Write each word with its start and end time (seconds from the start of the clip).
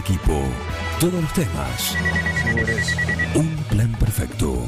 equipo, 0.00 0.42
todos 0.98 1.22
los 1.22 1.32
temas. 1.32 1.96
Un 3.34 3.56
plan 3.68 3.92
perfecto. 3.98 4.66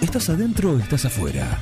¿Estás 0.00 0.28
adentro 0.30 0.72
o 0.72 0.78
estás 0.78 1.04
afuera? 1.04 1.60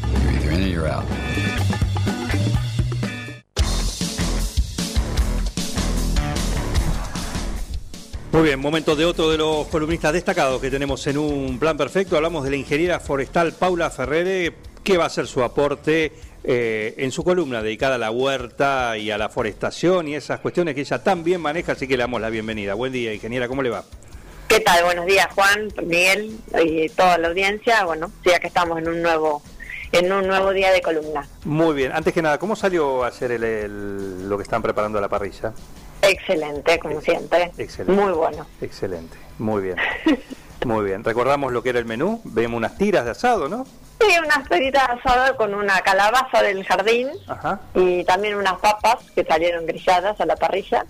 Muy 8.33 8.43
bien, 8.43 8.61
momento 8.61 8.97
de 8.97 9.05
otro 9.05 9.31
de 9.31 9.37
los 9.37 9.67
columnistas 9.67 10.15
destacados 10.15 10.61
que 10.61 10.71
tenemos 10.71 11.07
en 11.07 11.19
un 11.19 11.59
plan 11.59 11.77
perfecto. 11.77 12.17
Hablamos 12.17 12.45
de 12.45 12.51
la 12.51 12.57
ingeniera 12.57 12.99
forestal 12.99 13.53
Paula 13.53 13.91
Ferrere. 13.91 14.57
¿Qué 14.83 14.97
va 14.97 15.05
a 15.05 15.11
ser 15.11 15.27
su 15.27 15.43
aporte 15.43 16.13
eh, 16.45 16.95
en 16.99 17.13
su 17.13 17.25
columna 17.25 17.63
dedicada 17.63 17.97
a 17.97 17.99
la 17.99 18.11
huerta 18.11 18.97
y 18.99 19.11
a 19.11 19.19
la 19.19 19.29
forestación 19.29 20.09
y 20.09 20.15
esas 20.15 20.41
cuestiones 20.41 20.75
que 20.75 20.83
ella 20.83 21.03
tan 21.03 21.25
bien 21.25 21.41
maneja? 21.41 21.73
Así 21.73 21.87
que 21.87 21.97
le 21.97 22.03
damos 22.03 22.21
la 22.21 22.31
bienvenida. 22.31 22.75
Buen 22.75 22.93
día, 22.93 23.13
ingeniera, 23.15 23.49
¿cómo 23.49 23.63
le 23.63 23.71
va? 23.71 23.85
¿Qué 24.49 24.61
tal? 24.61 24.85
Buenos 24.85 25.07
días, 25.07 25.29
Juan, 25.35 25.69
Miguel 25.85 26.37
y 26.63 26.89
toda 26.91 27.17
la 27.19 27.29
audiencia. 27.29 27.85
Bueno, 27.85 28.13
ya 28.25 28.39
que 28.39 28.49
estamos 28.49 28.79
en 28.79 28.89
un 28.89 29.01
nuevo 29.01 29.43
en 29.93 30.11
un 30.11 30.27
nuevo 30.27 30.53
día 30.53 30.73
de 30.73 30.81
columna. 30.81 31.27
Muy 31.45 31.75
bien. 31.75 31.93
Antes 31.93 32.13
que 32.15 32.23
nada, 32.23 32.39
¿cómo 32.39 32.57
salió 32.57 33.05
a 33.05 33.09
hacer 33.09 33.31
el, 33.31 34.29
lo 34.29 34.37
que 34.37 34.43
están 34.43 34.63
preparando 34.63 34.99
a 34.99 35.01
la 35.01 35.09
parrilla? 35.09 35.53
Excelente, 36.01 36.79
como 36.79 37.01
siempre. 37.01 37.53
Excelente. 37.59 38.03
Muy 38.03 38.13
bueno. 38.13 38.47
Excelente. 38.61 39.17
Muy 39.39 39.63
bien. 39.63 39.77
Muy 40.65 40.85
bien. 40.85 41.05
Recordamos 41.05 41.53
lo 41.53 41.63
que 41.63 41.71
era 41.71 41.79
el 41.79 41.85
menú. 41.85 42.21
Vemos 42.25 42.57
unas 42.57 42.77
tiras 42.77 43.05
de 43.05 43.13
asado, 43.13 43.49
¿no? 43.49 43.67
Sí, 44.09 44.17
unas 44.25 44.49
tiritas 44.49 44.87
de 44.89 44.93
asado 44.95 45.37
con 45.37 45.55
una 45.55 45.81
calabaza 45.81 46.43
del 46.43 46.65
jardín 46.65 47.09
Ajá. 47.29 47.61
y 47.75 48.05
también 48.05 48.35
unas 48.37 48.55
papas 48.55 48.97
que 49.15 49.25
salieron 49.25 49.67
grilladas 49.67 50.21
a 50.21 50.27
la 50.27 50.37
parrilla. 50.37 50.85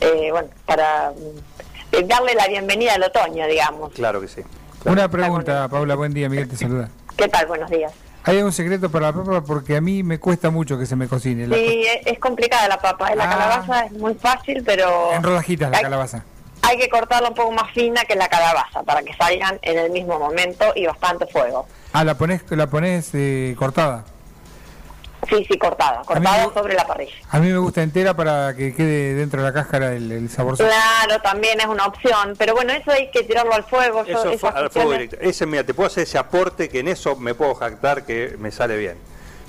Eh, 0.00 0.28
bueno, 0.30 0.48
para 0.66 1.12
mm, 1.12 2.06
darle 2.06 2.34
la 2.34 2.46
bienvenida 2.48 2.94
al 2.94 3.02
otoño, 3.04 3.46
digamos. 3.46 3.92
Claro 3.92 4.20
que 4.20 4.28
sí. 4.28 4.42
Una 4.84 5.08
pregunta, 5.08 5.68
Paula, 5.68 5.94
buen 5.94 6.12
día, 6.12 6.28
Miguel 6.28 6.48
te 6.48 6.56
saluda. 6.56 6.88
¿Qué 7.16 7.28
tal? 7.28 7.46
Buenos 7.46 7.70
días. 7.70 7.92
¿Hay 8.24 8.42
un 8.42 8.52
secreto 8.52 8.90
para 8.90 9.06
la 9.06 9.12
papa? 9.12 9.40
Porque 9.44 9.76
a 9.76 9.80
mí 9.80 10.02
me 10.02 10.18
cuesta 10.18 10.50
mucho 10.50 10.76
que 10.78 10.84
se 10.86 10.96
me 10.96 11.06
cocine. 11.08 11.46
La 11.46 11.56
Sí, 11.56 11.84
es, 11.86 12.06
es 12.12 12.18
complicada 12.18 12.66
la 12.68 12.78
papa. 12.78 13.14
La 13.14 13.24
Ah. 13.24 13.30
calabaza 13.30 13.86
es 13.86 13.92
muy 13.92 14.14
fácil, 14.14 14.62
pero 14.64 15.12
En 15.12 15.22
rodajitas 15.22 15.70
la 15.70 15.80
calabaza. 15.80 16.24
Hay 16.66 16.78
que 16.78 16.88
cortarla 16.88 17.28
un 17.28 17.34
poco 17.34 17.52
más 17.52 17.72
fina 17.72 18.04
que 18.04 18.14
la 18.16 18.28
calabaza 18.28 18.82
para 18.82 19.02
que 19.02 19.14
salgan 19.14 19.58
en 19.62 19.78
el 19.78 19.90
mismo 19.90 20.18
momento 20.18 20.64
y 20.74 20.86
bastante 20.86 21.26
fuego. 21.26 21.66
Ah, 21.92 22.04
la 22.04 22.16
pones, 22.16 22.42
la 22.50 22.66
pones 22.66 23.10
eh, 23.14 23.54
cortada. 23.58 24.04
Sí, 25.28 25.44
sí, 25.50 25.58
cortada, 25.58 26.02
cortada 26.04 26.46
me- 26.46 26.54
sobre 26.54 26.74
la 26.74 26.86
parrilla. 26.86 27.12
A 27.30 27.38
mí 27.40 27.48
me 27.50 27.58
gusta 27.58 27.82
entera 27.82 28.14
para 28.14 28.54
que 28.54 28.72
quede 28.74 29.14
dentro 29.14 29.40
de 29.42 29.48
la 29.48 29.52
cáscara 29.52 29.92
el, 29.92 30.12
el 30.12 30.30
sabor. 30.30 30.56
Claro, 30.56 31.20
también 31.22 31.58
es 31.58 31.66
una 31.66 31.86
opción, 31.86 32.34
pero 32.38 32.54
bueno, 32.54 32.72
eso 32.72 32.92
hay 32.92 33.10
que 33.10 33.24
tirarlo 33.24 33.52
al 33.54 33.64
fuego. 33.64 34.04
yo 34.04 34.18
Eso 34.20 34.38
fue 34.38 34.50
al 34.50 34.70
fuego 34.70 34.92
directo. 34.92 35.16
Ese, 35.20 35.46
mira, 35.46 35.64
te 35.64 35.74
puedo 35.74 35.88
hacer 35.88 36.04
ese 36.04 36.18
aporte 36.18 36.68
que 36.68 36.78
en 36.80 36.88
eso 36.88 37.16
me 37.16 37.34
puedo 37.34 37.54
jactar 37.56 38.04
que 38.04 38.36
me 38.38 38.52
sale 38.52 38.76
bien. 38.76 38.98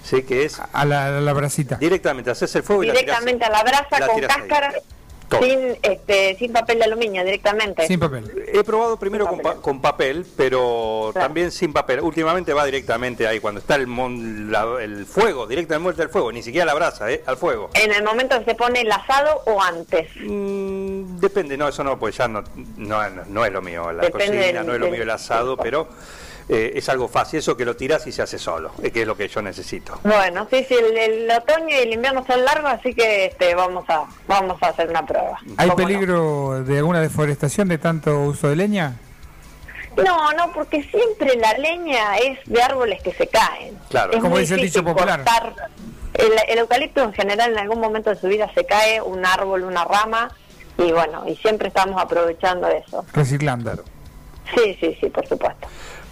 Sí, 0.04 0.24
que 0.24 0.46
es 0.46 0.60
A 0.74 0.86
la, 0.86 1.08
a 1.18 1.22
la 1.22 1.34
brasita. 1.34 1.76
directamente, 1.76 2.32
haces 2.32 2.56
el 2.56 2.64
fuego 2.64 2.84
y 2.84 2.88
la 2.88 2.94
directamente 2.94 3.46
a 3.46 3.50
la 3.50 3.62
brasa 3.62 4.00
la 4.00 4.08
con 4.08 4.16
ahí. 4.16 4.22
Todo. 5.30 5.42
sin 5.44 5.78
este, 5.82 6.36
sin 6.38 6.54
papel 6.54 6.80
de 6.80 6.86
aluminio, 6.86 7.24
directamente. 7.26 7.86
Sin 7.86 8.00
papel. 8.00 8.46
He 8.54 8.64
probado 8.64 8.98
primero 8.98 9.28
con, 9.28 9.40
papel. 9.40 9.58
pa- 9.58 9.62
con 9.62 9.82
papel, 9.82 10.26
pero 10.38 11.10
Claro. 11.12 11.28
también 11.28 11.52
sin 11.52 11.74
papel. 11.74 12.00
Últimamente 12.02 12.54
va 12.54 12.64
directamente 12.66 13.28
ahí, 13.28 13.40
cuando 13.42 13.60
está 13.60 13.76
el, 13.76 13.88
mon- 13.88 14.52
la- 14.52 14.78
el 14.82 15.06
fuego, 15.06 15.46
directamente 15.46 16.02
al 16.02 16.10
fuego, 16.10 16.32
ni 16.32 16.42
siquiera 16.44 16.66
la 16.66 16.74
brasa, 16.74 17.12
¿eh? 17.12 17.24
al 17.26 17.36
fuego. 17.38 17.70
En 17.74 17.92
el 17.94 18.04
momento 18.04 18.40
que 18.40 18.46
se 18.46 18.56
pone 18.56 18.82
el 18.82 18.92
asado 18.92 19.42
o 19.46 19.62
antes. 19.62 20.08
Mm, 20.16 21.18
depende, 21.20 21.58
no, 21.58 21.68
eso 21.68 21.84
no, 21.84 22.00
pues 22.00 22.16
ya 22.18 22.28
no, 22.28 22.44
no, 22.78 23.10
no- 23.10 23.26
no 23.28 23.46
es 23.46 23.52
lo 23.52 23.62
mío, 23.62 23.92
la 23.92 24.04
Depende 24.04 24.28
cocina, 24.38 24.46
del- 24.60 24.66
no 24.66 24.74
es 24.76 24.80
lo 24.80 24.90
mío 24.90 25.04
el 25.04 25.10
asado, 25.10 25.58
pero 25.58 25.88
eh, 26.50 26.74
es 26.76 26.88
algo 26.90 27.08
fácil, 27.08 27.40
eso 27.40 27.58
que 27.58 27.66
lo 27.66 27.76
tiras 27.76 28.06
y 28.08 28.12
se 28.12 28.22
hace 28.22 28.38
solo, 28.40 28.72
es 28.82 28.92
que 28.92 29.02
es 29.02 29.08
lo 29.08 29.18
que 29.18 29.28
yo 29.28 29.42
necesito. 29.42 30.00
Bueno, 30.04 30.48
sí, 30.50 30.66
sí, 30.68 30.76
el, 30.76 30.96
el 30.98 31.32
otoño 31.32 31.70
y 31.70 31.74
el 31.80 31.94
invierno 31.94 32.24
son 32.26 32.44
largos, 32.46 32.72
así 32.72 32.94
que 32.94 33.26
este, 33.26 33.54
vamos 33.56 33.86
a 33.90 34.06
vamos 34.28 34.62
a 34.64 34.68
hacer 34.70 34.90
una 34.90 35.06
prueba. 35.06 35.38
¿Hay 35.58 35.72
peligro 35.72 36.64
de 36.64 36.78
alguna 36.78 37.02
deforestación 37.02 37.68
de 37.68 37.78
tanto 37.78 38.20
uso 38.22 38.48
de 38.50 38.56
leña? 38.56 38.96
No, 39.98 40.32
no, 40.34 40.52
porque 40.54 40.84
siempre 40.84 41.36
la 41.38 41.54
leña 41.58 42.18
es 42.18 42.38
de 42.46 42.62
árboles 42.62 43.02
que 43.02 43.12
se 43.14 43.28
caen. 43.28 43.76
Claro. 43.90 44.12
Es 44.14 44.18
Como 44.20 44.30
muy 44.32 44.42
dice 44.42 44.54
el 44.56 44.62
dicho 44.62 44.84
popular. 44.84 45.24
cortar. 45.24 45.54
El, 46.14 46.34
el 46.48 46.60
eucalipto 46.60 47.04
en 47.04 47.14
general 47.14 47.52
en 47.52 47.58
algún 47.60 47.80
momento 47.80 48.12
de 48.12 48.16
su 48.16 48.28
vida 48.28 48.50
se 48.54 48.64
cae, 48.66 49.02
un 49.02 49.26
árbol, 49.26 49.64
una 49.64 49.84
rama, 49.86 50.30
y 50.78 50.92
bueno, 50.92 51.24
y 51.28 51.36
siempre 51.38 51.68
estamos 51.70 52.00
aprovechando 52.02 52.68
eso. 52.68 53.06
Reciclando. 53.14 53.72
Sí, 54.56 54.78
sí, 54.80 54.96
sí, 55.02 55.10
por 55.10 55.28
supuesto. 55.28 55.68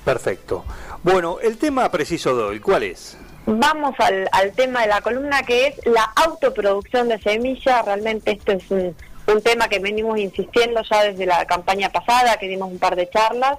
Perfecto. 0.05 0.63
Bueno, 1.03 1.39
el 1.41 1.57
tema 1.57 1.89
preciso 1.91 2.37
de 2.37 2.43
hoy, 2.43 2.59
¿cuál 2.59 2.83
es? 2.83 3.17
Vamos 3.47 3.95
al, 3.99 4.51
tema 4.53 4.81
de 4.81 4.87
la 4.87 5.01
columna 5.01 5.43
que 5.43 5.67
es 5.67 5.85
la 5.85 6.03
autoproducción 6.15 7.09
de 7.09 7.19
semillas. 7.19 7.83
Realmente 7.85 8.31
esto 8.31 8.53
es 8.53 8.71
un, 8.71 8.95
un 9.27 9.41
tema 9.41 9.67
que 9.67 9.79
venimos 9.79 10.17
insistiendo 10.19 10.81
ya 10.89 11.03
desde 11.03 11.25
la 11.25 11.45
campaña 11.45 11.89
pasada, 11.89 12.37
que 12.37 12.47
dimos 12.47 12.71
un 12.71 12.79
par 12.79 12.95
de 12.95 13.09
charlas. 13.09 13.57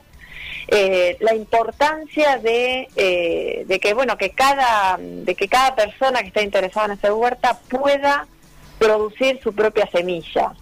Eh, 0.68 1.16
la 1.20 1.34
importancia 1.34 2.38
de, 2.38 2.88
eh, 2.96 3.64
de 3.66 3.78
que 3.78 3.94
bueno 3.94 4.18
que 4.18 4.30
cada 4.30 4.98
de 4.98 5.34
que 5.36 5.46
cada 5.46 5.76
persona 5.76 6.22
que 6.22 6.28
está 6.28 6.42
interesada 6.42 6.86
en 6.86 6.92
hacer 6.92 7.12
huerta 7.12 7.60
pueda 7.68 8.26
producir 8.78 9.40
su 9.42 9.52
propia 9.54 9.88
semilla. 9.90 10.52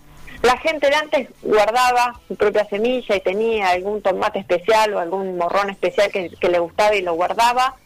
La 0.42 0.58
gente 0.58 0.88
de 0.88 0.94
antes 0.94 1.28
guardaba 1.42 2.20
su 2.28 2.36
propia 2.36 2.64
semilla 2.66 3.16
y 3.16 3.20
tenía 3.20 3.70
algún 3.70 4.02
tomate 4.02 4.40
especial 4.40 4.94
o 4.94 4.98
algún 4.98 5.36
morrón 5.38 5.70
especial 5.70 6.10
que, 6.10 6.48
le 6.48 6.58
gustaba 6.58 6.94
y 6.94 7.02
lo 7.02 7.14
guardaba. 7.14 7.76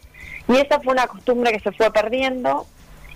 Y 0.48 0.56
esa 0.56 0.80
fue 0.80 0.92
una 0.92 1.06
costumbre 1.06 1.52
que 1.52 1.60
se 1.60 1.72
fue 1.72 1.92
perdiendo. 1.92 2.66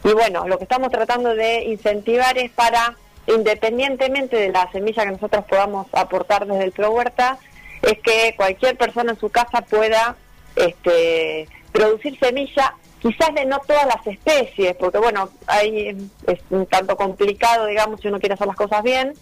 Y 0.04 0.12
bueno, 0.12 0.46
lo 0.46 0.58
que 0.58 0.64
estamos 0.64 0.90
tratando 0.90 1.34
de 1.34 1.64
incentivar 1.64 2.38
es 2.38 2.50
para, 2.52 2.96
independientemente 3.26 4.36
de 4.36 4.50
la 4.50 4.70
semilla 4.70 5.04
que 5.04 5.12
nosotros 5.12 5.44
podamos 5.46 5.86
aportar 5.92 6.46
desde 6.46 6.64
el 6.64 6.72
Pro 6.72 6.90
Huerta, 6.90 7.38
es 7.82 7.98
que 7.98 8.34
cualquier 8.36 8.76
persona 8.76 9.12
en 9.12 9.18
su 9.18 9.30
casa 9.30 9.62
pueda 9.62 10.16
este, 10.54 11.48
producir 11.72 12.18
semilla, 12.18 12.74
quizás 13.02 13.34
de 13.34 13.44
no 13.44 13.58
todas 13.66 13.84
las 13.86 14.06
especies, 14.06 14.74
porque 14.76 14.98
bueno, 14.98 15.28
ahí 15.46 15.88
es 16.26 16.38
un 16.50 16.66
tanto 16.66 16.96
complicado, 16.96 17.66
digamos, 17.66 18.00
si 18.00 18.08
uno 18.08 18.20
quiere 18.20 18.34
hacer 18.34 18.46
las 18.46 18.56
cosas 18.56 18.82
bien, 18.82 19.12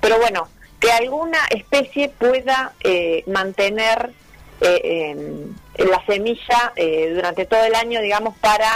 pero 0.00 0.18
bueno, 0.18 0.48
que 0.78 0.92
alguna 0.92 1.38
especie 1.50 2.10
pueda 2.10 2.72
eh, 2.84 3.24
mantener 3.26 4.10
eh, 4.60 5.16
eh, 5.76 5.84
la 5.86 6.04
semilla 6.06 6.72
eh, 6.76 7.12
durante 7.14 7.46
todo 7.46 7.64
el 7.64 7.74
año, 7.74 8.00
digamos, 8.00 8.36
para 8.38 8.68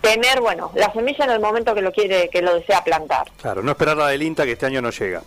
tener, 0.00 0.40
bueno, 0.40 0.72
la 0.74 0.92
semilla 0.92 1.24
en 1.26 1.30
el 1.30 1.40
momento 1.40 1.74
que 1.74 1.82
lo 1.82 1.92
quiere, 1.92 2.28
que 2.28 2.42
lo 2.42 2.54
desea 2.54 2.82
plantar. 2.82 3.30
Claro, 3.40 3.62
no 3.62 3.70
esperar 3.70 3.96
la 3.96 4.08
del 4.08 4.22
INTA 4.22 4.44
que 4.44 4.52
este 4.52 4.66
año 4.66 4.82
no 4.82 4.90
llega. 4.90 5.22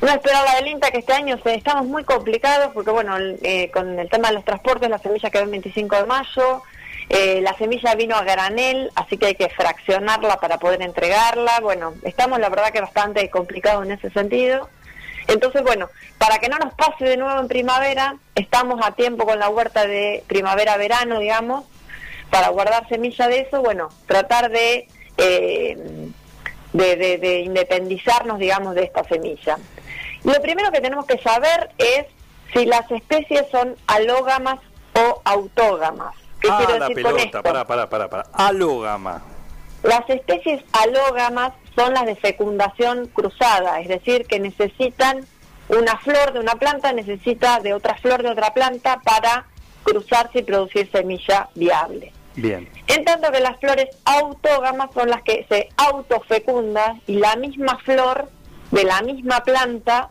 No 0.00 0.08
esperar 0.08 0.44
la 0.44 0.54
del 0.56 0.68
INTA, 0.68 0.90
que 0.90 0.98
este 0.98 1.12
año 1.12 1.36
se- 1.42 1.54
estamos 1.54 1.84
muy 1.86 2.04
complicados, 2.04 2.70
porque 2.72 2.90
bueno, 2.90 3.16
eh, 3.42 3.70
con 3.72 3.98
el 3.98 4.08
tema 4.08 4.28
de 4.28 4.34
los 4.34 4.44
transportes, 4.44 4.88
la 4.88 4.98
semilla 4.98 5.30
quedó 5.30 5.42
el 5.42 5.50
25 5.50 5.96
de 5.96 6.04
mayo, 6.06 6.62
eh, 7.10 7.40
la 7.42 7.54
semilla 7.58 7.94
vino 7.96 8.16
a 8.16 8.22
granel, 8.22 8.90
así 8.94 9.18
que 9.18 9.26
hay 9.26 9.34
que 9.34 9.48
fraccionarla 9.50 10.38
para 10.38 10.58
poder 10.58 10.80
entregarla. 10.80 11.60
Bueno, 11.60 11.94
estamos 12.04 12.38
la 12.38 12.48
verdad 12.48 12.70
que 12.72 12.80
bastante 12.80 13.28
complicados 13.28 13.84
en 13.84 13.92
ese 13.92 14.10
sentido. 14.10 14.68
Entonces, 15.28 15.62
bueno, 15.62 15.88
para 16.18 16.38
que 16.38 16.48
no 16.48 16.56
nos 16.58 16.72
pase 16.74 17.04
de 17.04 17.16
nuevo 17.16 17.38
en 17.40 17.48
primavera, 17.48 18.16
estamos 18.34 18.80
a 18.84 18.92
tiempo 18.92 19.26
con 19.26 19.38
la 19.38 19.48
huerta 19.48 19.86
de 19.86 20.24
primavera-verano, 20.26 21.18
digamos, 21.20 21.64
para 22.30 22.48
guardar 22.48 22.88
semilla 22.88 23.28
de 23.28 23.40
eso, 23.40 23.60
bueno, 23.60 23.88
tratar 24.06 24.50
de, 24.50 24.88
eh, 25.18 25.76
de, 26.72 26.96
de- 26.96 27.18
de 27.18 27.40
independizarnos, 27.40 28.38
digamos, 28.38 28.74
de 28.74 28.84
esta 28.84 29.04
semilla. 29.04 29.58
Lo 30.24 30.40
primero 30.42 30.70
que 30.70 30.80
tenemos 30.80 31.06
que 31.06 31.18
saber 31.18 31.70
es 31.78 32.06
si 32.52 32.66
las 32.66 32.90
especies 32.90 33.44
son 33.50 33.76
alógamas 33.86 34.58
o 34.94 35.20
autógamas. 35.24 36.14
¿Qué 36.40 36.48
ah, 36.50 36.56
quiero 36.58 36.78
la 36.78 36.88
decir 36.88 37.02
con 37.02 37.12
pelota, 37.12 37.38
esto? 37.38 37.42
para, 37.42 37.66
para, 37.66 37.88
para, 37.88 38.08
para. 38.08 38.22
Alógama. 38.32 39.22
Las 39.82 40.08
especies 40.08 40.62
alógamas 40.72 41.52
son 41.74 41.94
las 41.94 42.06
de 42.06 42.16
fecundación 42.16 43.06
cruzada, 43.08 43.80
es 43.80 43.88
decir, 43.88 44.26
que 44.26 44.38
necesitan 44.38 45.26
una 45.68 45.96
flor 45.98 46.32
de 46.32 46.40
una 46.40 46.54
planta, 46.56 46.92
necesita 46.92 47.60
de 47.60 47.72
otra 47.74 47.96
flor 47.96 48.22
de 48.22 48.30
otra 48.30 48.52
planta 48.52 49.00
para 49.02 49.46
cruzarse 49.84 50.40
y 50.40 50.42
producir 50.42 50.90
semilla 50.90 51.48
viable. 51.54 52.12
Bien. 52.34 52.68
En 52.86 53.04
tanto 53.04 53.30
que 53.32 53.40
las 53.40 53.58
flores 53.58 53.88
autógamas 54.04 54.90
son 54.94 55.10
las 55.10 55.22
que 55.22 55.46
se 55.48 55.68
autofecundan 55.76 57.00
y 57.06 57.14
la 57.16 57.36
misma 57.36 57.78
flor 57.78 58.28
de 58.70 58.84
la 58.84 59.02
misma 59.02 59.42
planta 59.42 60.10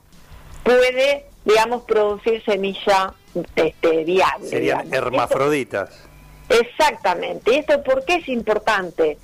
puede, 0.64 1.26
digamos, 1.46 1.84
producir 1.84 2.44
semilla 2.44 3.14
este, 3.56 4.04
viable. 4.04 4.48
Serían 4.48 4.90
digamos. 4.90 5.08
hermafroditas. 5.08 6.09
Exactamente. 6.50 7.54
¿Y 7.54 7.60
esto 7.60 7.82
por 7.84 8.04
qué 8.06 8.16
es 8.16 8.28
importante? 8.28 9.18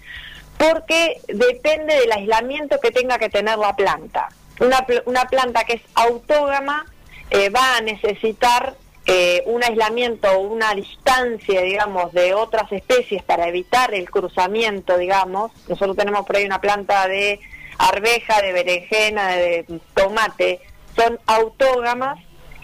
Porque 0.57 1.19
depende 1.27 1.95
del 1.95 2.12
aislamiento 2.12 2.80
que 2.80 2.92
tenga 2.92 3.18
que 3.18 3.30
tener 3.30 3.57
la 3.57 3.75
planta. 3.75 4.30
una, 4.60 5.25
planta 5.25 5.63
que 5.66 5.74
es 5.74 5.81
autógama 5.95 6.86
eh, 7.30 7.50
va 7.50 7.77
a 7.77 7.81
necesitar 7.81 8.75
eh, 9.07 9.44
un 9.45 9.63
aislamiento 9.63 10.31
o 10.31 10.39
una 10.39 10.74
distancia, 10.74 11.62
digamos, 11.62 12.13
de 12.13 12.33
otras 12.33 12.72
especies 12.72 13.22
para 13.24 13.48
evitar 13.48 13.94
el 13.94 14.10
cruzamiento, 14.10 14.98
digamos. 14.98 15.51
Nosotros 15.68 15.98
tenemos 15.98 16.25
por 16.25 16.38
ahí 16.38 16.45
una 16.45 16.62
planta 16.62 17.07
de 17.07 17.39
arveja, 17.77 18.42
de 18.42 18.54
berenjena, 18.54 19.36
de 19.36 19.66
tomate, 19.94 20.62
son 20.95 21.19
autógamas 21.25 22.18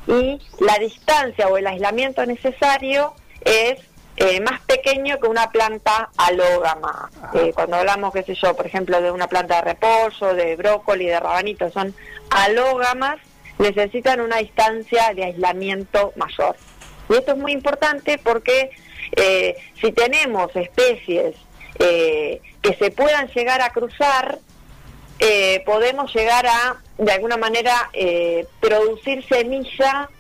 y 0.08 0.40
la 0.60 0.78
distancia 0.80 1.48
o 1.48 1.58
el 1.58 1.68
aislamiento 1.68 2.26
necesario 2.26 3.14
es 3.44 3.80
eh, 4.24 4.40
más 4.40 4.62
pequeño 4.62 5.20
que 5.20 5.28
una 5.28 5.50
planta 5.50 6.12
alógama. 6.16 7.10
Eh, 7.34 7.52
cuando 7.56 7.78
hablamos, 7.78 8.14
qué 8.14 8.22
sé 8.22 8.36
yo, 8.36 8.56
por 8.56 8.68
ejemplo, 8.68 9.02
de 9.02 9.10
una 9.10 9.28
planta 9.28 9.56
de 9.56 9.62
repollo, 9.62 10.36
de 10.36 10.56
brócoli, 10.56 11.08
de 11.08 11.20
rabanito, 11.20 11.72
son 11.72 11.96
alógamas, 12.30 13.18
necesitan 13.58 14.22
una 14.22 14.38
distancia 14.38 15.16
de 15.16 15.24
aislamiento 15.24 16.14
mayor. 16.18 16.56
Y 17.10 17.16
esto 17.16 17.32
es 17.32 17.38
muy 17.40 17.52
importante 17.52 18.20
porque 18.24 18.70
eh, 19.16 19.56
si 19.82 19.92
tenemos 19.92 20.56
especies 20.56 21.36
que 21.80 22.76
se 22.78 22.92
puedan 22.92 23.28
llegar 23.30 23.60
a 23.64 23.72
cruzar, 23.72 24.38
podemos 25.66 26.14
llegar 26.14 26.46
a, 26.46 26.78
de 27.00 27.12
alguna 27.12 27.38
manera, 27.38 27.90
producir 28.60 29.28
semilla 29.28 30.12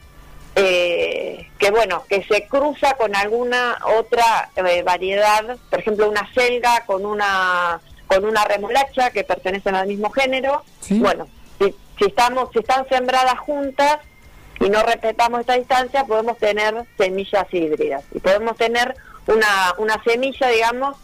eh, 0.55 1.49
que 1.57 1.71
bueno, 1.71 2.03
que 2.09 2.23
se 2.23 2.47
cruza 2.47 2.95
con 2.95 3.15
alguna 3.15 3.77
otra 3.97 4.49
eh, 4.55 4.83
variedad, 4.83 5.57
por 5.69 5.79
ejemplo 5.79 6.09
una 6.09 6.27
selga 6.33 6.83
con 6.85 7.05
una 7.05 7.79
con 8.07 8.25
una 8.25 8.43
remolacha 8.43 9.11
que 9.11 9.23
pertenecen 9.23 9.75
al 9.75 9.87
mismo 9.87 10.09
género. 10.09 10.63
Bueno, 10.89 11.29
si, 11.59 11.73
estamos 12.05 12.49
si 12.51 12.59
están 12.59 12.85
sembradas 12.89 13.39
juntas 13.39 13.99
y 14.59 14.69
no 14.69 14.83
respetamos 14.83 15.39
esta 15.39 15.55
distancia, 15.55 16.03
podemos 16.03 16.37
tener 16.37 16.75
semillas 16.97 17.45
híbridas 17.53 18.03
y 18.11 18.19
podemos 18.19 18.57
tener 18.57 18.93
una 19.27 19.73
una 19.77 20.03
semilla, 20.03 20.49
digamos, 20.49 20.97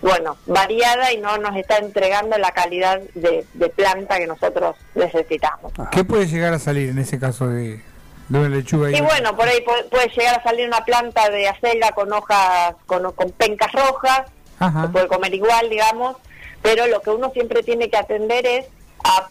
bueno, 0.00 0.38
variada 0.46 1.12
y 1.12 1.18
no 1.18 1.36
nos 1.36 1.54
está 1.56 1.76
entregando 1.76 2.38
la 2.38 2.52
calidad 2.52 3.02
de, 3.14 3.44
de 3.52 3.68
planta 3.68 4.18
que 4.18 4.26
nosotros 4.26 4.76
necesitamos. 4.94 5.72
¿Qué 5.90 6.04
puede 6.04 6.26
llegar 6.26 6.54
a 6.54 6.58
salir 6.58 6.88
en 6.88 6.98
ese 6.98 7.18
caso 7.18 7.48
de, 7.48 7.82
y 8.30 9.00
bueno, 9.00 9.36
por 9.36 9.46
ahí 9.46 9.62
puede, 9.90 10.08
llegar 10.08 10.40
a 10.40 10.42
salir 10.42 10.66
una 10.66 10.84
planta 10.84 11.28
de 11.28 11.48
acelga 11.48 11.92
con 11.92 12.12
hojas, 12.12 12.74
con, 12.86 13.12
con 13.12 13.30
pencas 13.32 13.70
rojas, 13.72 14.22
se 14.58 14.88
puede 14.88 15.08
comer 15.08 15.34
igual, 15.34 15.68
digamos, 15.68 16.16
pero 16.62 16.86
lo 16.86 17.00
que 17.02 17.10
uno 17.10 17.30
siempre 17.32 17.62
tiene 17.62 17.90
que 17.90 17.98
atender 17.98 18.46
es 18.46 18.66
a 19.04 19.28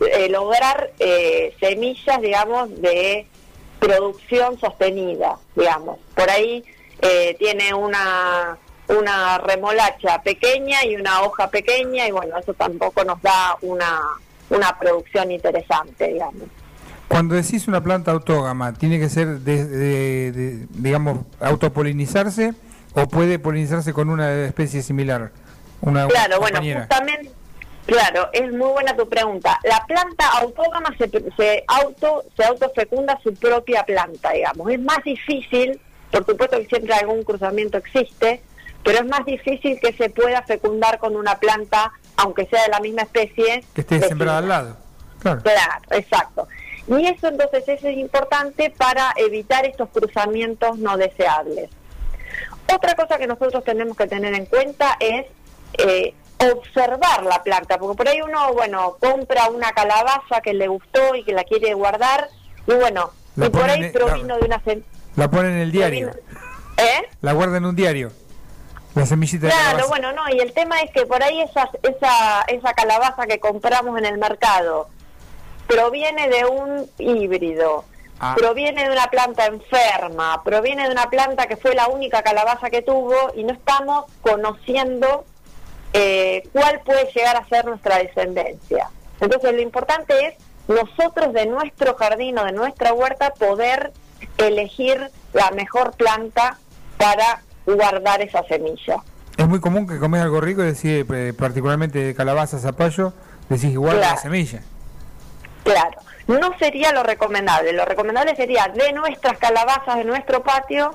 eh, 0.00 0.28
lograr 0.28 0.90
eh, 0.98 1.56
semillas, 1.58 2.20
digamos, 2.20 2.80
de 2.82 3.26
producción 3.78 4.58
sostenida, 4.60 5.38
digamos. 5.56 5.98
Por 6.14 6.28
ahí 6.28 6.64
eh, 7.00 7.36
tiene 7.38 7.72
una, 7.72 8.58
una 8.88 9.38
remolacha 9.38 10.20
pequeña 10.22 10.84
y 10.84 10.96
una 10.96 11.22
hoja 11.22 11.48
pequeña 11.48 12.06
y 12.06 12.10
bueno, 12.10 12.36
eso 12.38 12.52
tampoco 12.52 13.04
nos 13.04 13.22
da 13.22 13.56
una, 13.62 14.00
una 14.50 14.78
producción 14.78 15.30
interesante, 15.30 16.08
digamos. 16.08 16.48
Cuando 17.08 17.34
decís 17.34 17.68
una 17.68 17.82
planta 17.82 18.10
autógama, 18.10 18.72
¿tiene 18.72 18.98
que 18.98 19.08
ser, 19.08 19.40
de, 19.40 20.66
digamos, 20.70 21.20
autopolinizarse 21.40 22.54
o 22.94 23.06
puede 23.06 23.38
polinizarse 23.38 23.92
con 23.92 24.08
una 24.08 24.44
especie 24.44 24.82
similar? 24.82 25.30
Una, 25.80 26.06
claro, 26.08 26.40
bueno, 26.40 26.60
justamente, 26.60 27.30
claro, 27.86 28.30
es 28.32 28.50
muy 28.52 28.68
buena 28.72 28.96
tu 28.96 29.08
pregunta. 29.08 29.60
La 29.64 29.84
planta 29.86 30.28
autógama 30.40 30.94
se, 30.96 31.10
se, 31.36 31.64
auto, 31.68 32.24
se 32.36 32.44
autofecunda 32.44 33.18
su 33.22 33.34
propia 33.34 33.84
planta, 33.84 34.32
digamos. 34.32 34.70
Es 34.70 34.80
más 34.80 35.04
difícil, 35.04 35.78
por 36.10 36.24
supuesto 36.24 36.58
que 36.58 36.66
siempre 36.66 36.94
algún 36.94 37.22
cruzamiento 37.22 37.76
existe, 37.78 38.42
pero 38.82 38.98
es 38.98 39.06
más 39.06 39.24
difícil 39.24 39.78
que 39.80 39.92
se 39.92 40.10
pueda 40.10 40.42
fecundar 40.42 40.98
con 40.98 41.16
una 41.16 41.36
planta, 41.36 41.92
aunque 42.16 42.46
sea 42.46 42.62
de 42.62 42.68
la 42.68 42.80
misma 42.80 43.02
especie. 43.02 43.64
Que 43.74 43.82
esté 43.82 44.00
sembrada 44.00 44.38
al 44.38 44.48
lado. 44.48 44.76
Claro. 45.20 45.42
claro, 45.42 45.82
exacto. 45.90 46.48
Y 46.86 47.06
eso 47.06 47.28
entonces 47.28 47.64
es 47.66 47.82
importante 47.96 48.70
para 48.70 49.12
evitar 49.16 49.64
estos 49.64 49.88
cruzamientos 49.88 50.78
no 50.78 50.96
deseables. 50.96 51.70
Otra 52.74 52.94
cosa 52.94 53.18
que 53.18 53.26
nosotros 53.26 53.64
tenemos 53.64 53.96
que 53.96 54.06
tener 54.06 54.34
en 54.34 54.46
cuenta 54.46 54.96
es 55.00 55.26
eh, 55.78 56.14
observar 56.38 57.22
la 57.24 57.42
planta, 57.42 57.78
porque 57.78 57.96
por 57.96 58.08
ahí 58.08 58.20
uno, 58.20 58.52
bueno, 58.52 58.96
compra 59.00 59.48
una 59.48 59.72
calabaza 59.72 60.40
que 60.42 60.52
le 60.52 60.68
gustó 60.68 61.14
y 61.14 61.24
que 61.24 61.32
la 61.32 61.44
quiere 61.44 61.74
guardar, 61.74 62.28
y 62.66 62.74
bueno, 62.74 63.10
y 63.36 63.48
por 63.48 63.68
ahí 63.68 63.90
provino 63.90 64.36
de 64.38 64.46
una... 64.46 64.62
La 65.16 65.30
pone 65.30 65.48
en 65.48 65.58
el 65.58 65.72
diario. 65.72 66.10
¿Eh? 66.76 67.08
La 67.20 67.32
guarda 67.32 67.58
en 67.58 67.66
un 67.66 67.76
diario. 67.76 68.10
La 68.94 69.06
semillita 69.06 69.48
Claro, 69.48 69.88
bueno, 69.88 70.12
no, 70.12 70.22
y 70.30 70.38
el 70.38 70.52
tema 70.52 70.80
es 70.80 70.90
que 70.92 71.04
por 71.04 71.22
ahí 71.22 71.40
esa, 71.40 71.68
esa, 71.82 72.42
esa 72.42 72.72
calabaza 72.74 73.26
que 73.26 73.40
compramos 73.40 73.98
en 73.98 74.06
el 74.06 74.18
mercado, 74.18 74.88
proviene 75.66 76.28
de 76.28 76.44
un 76.44 76.90
híbrido, 76.98 77.84
ah. 78.20 78.34
proviene 78.36 78.84
de 78.84 78.90
una 78.90 79.06
planta 79.06 79.46
enferma, 79.46 80.42
proviene 80.44 80.84
de 80.84 80.90
una 80.90 81.08
planta 81.08 81.46
que 81.46 81.56
fue 81.56 81.74
la 81.74 81.88
única 81.88 82.22
calabaza 82.22 82.70
que 82.70 82.82
tuvo 82.82 83.14
y 83.34 83.44
no 83.44 83.52
estamos 83.52 84.04
conociendo 84.22 85.24
eh, 85.92 86.48
cuál 86.52 86.80
puede 86.84 87.10
llegar 87.12 87.36
a 87.36 87.46
ser 87.48 87.64
nuestra 87.64 87.98
descendencia. 87.98 88.90
Entonces 89.20 89.52
lo 89.52 89.60
importante 89.60 90.26
es 90.26 90.34
nosotros 90.68 91.32
de 91.32 91.46
nuestro 91.46 91.94
jardín 91.94 92.38
o 92.38 92.44
de 92.44 92.52
nuestra 92.52 92.92
huerta 92.92 93.30
poder 93.34 93.92
elegir 94.38 95.10
la 95.32 95.50
mejor 95.50 95.92
planta 95.92 96.58
para 96.96 97.42
guardar 97.66 98.22
esa 98.22 98.42
semilla. 98.44 98.96
Es 99.36 99.48
muy 99.48 99.60
común 99.60 99.86
que 99.86 99.98
comes 99.98 100.22
algo 100.22 100.40
rico 100.40 100.62
y 100.62 100.66
decís, 100.66 101.04
eh, 101.10 101.34
particularmente 101.36 101.98
de 101.98 102.14
calabaza, 102.14 102.58
zapallo, 102.58 103.12
decís 103.48 103.72
igual 103.72 104.00
la 104.00 104.16
semilla. 104.16 104.62
Claro, 105.64 105.98
no 106.28 106.56
sería 106.58 106.92
lo 106.92 107.02
recomendable. 107.02 107.72
Lo 107.72 107.84
recomendable 107.84 108.36
sería 108.36 108.68
de 108.68 108.92
nuestras 108.92 109.38
calabazas 109.38 109.96
de 109.96 110.04
nuestro 110.04 110.42
patio 110.42 110.92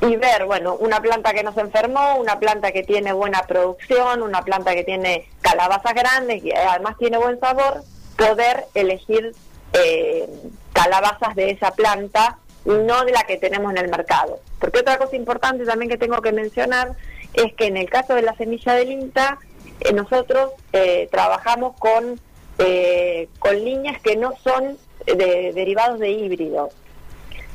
y 0.00 0.16
ver, 0.16 0.46
bueno, 0.46 0.74
una 0.76 1.00
planta 1.00 1.34
que 1.34 1.42
no 1.42 1.52
se 1.52 1.60
enfermó, 1.60 2.16
una 2.16 2.38
planta 2.38 2.72
que 2.72 2.82
tiene 2.82 3.12
buena 3.12 3.42
producción, 3.42 4.22
una 4.22 4.42
planta 4.42 4.74
que 4.74 4.84
tiene 4.84 5.28
calabazas 5.42 5.94
grandes 5.94 6.42
y 6.42 6.52
además 6.52 6.96
tiene 6.98 7.18
buen 7.18 7.38
sabor, 7.38 7.82
poder 8.16 8.64
elegir 8.74 9.34
eh, 9.74 10.28
calabazas 10.72 11.34
de 11.36 11.50
esa 11.50 11.72
planta 11.72 12.38
y 12.64 12.70
no 12.70 13.04
de 13.04 13.12
la 13.12 13.24
que 13.24 13.36
tenemos 13.36 13.70
en 13.72 13.78
el 13.78 13.90
mercado. 13.90 14.40
Porque 14.58 14.80
otra 14.80 14.96
cosa 14.96 15.16
importante 15.16 15.66
también 15.66 15.90
que 15.90 15.98
tengo 15.98 16.22
que 16.22 16.32
mencionar 16.32 16.92
es 17.34 17.52
que 17.54 17.66
en 17.66 17.76
el 17.76 17.90
caso 17.90 18.14
de 18.14 18.22
la 18.22 18.34
semilla 18.36 18.74
del 18.74 18.90
INTA, 18.90 19.38
eh, 19.80 19.92
nosotros 19.92 20.52
eh, 20.72 21.08
trabajamos 21.10 21.76
con 21.78 22.18
eh, 22.60 23.28
con 23.38 23.56
líneas 23.56 24.00
que 24.02 24.16
no 24.16 24.32
son 24.44 24.76
de, 25.06 25.52
derivados 25.52 25.98
de 25.98 26.10
híbridos. 26.10 26.72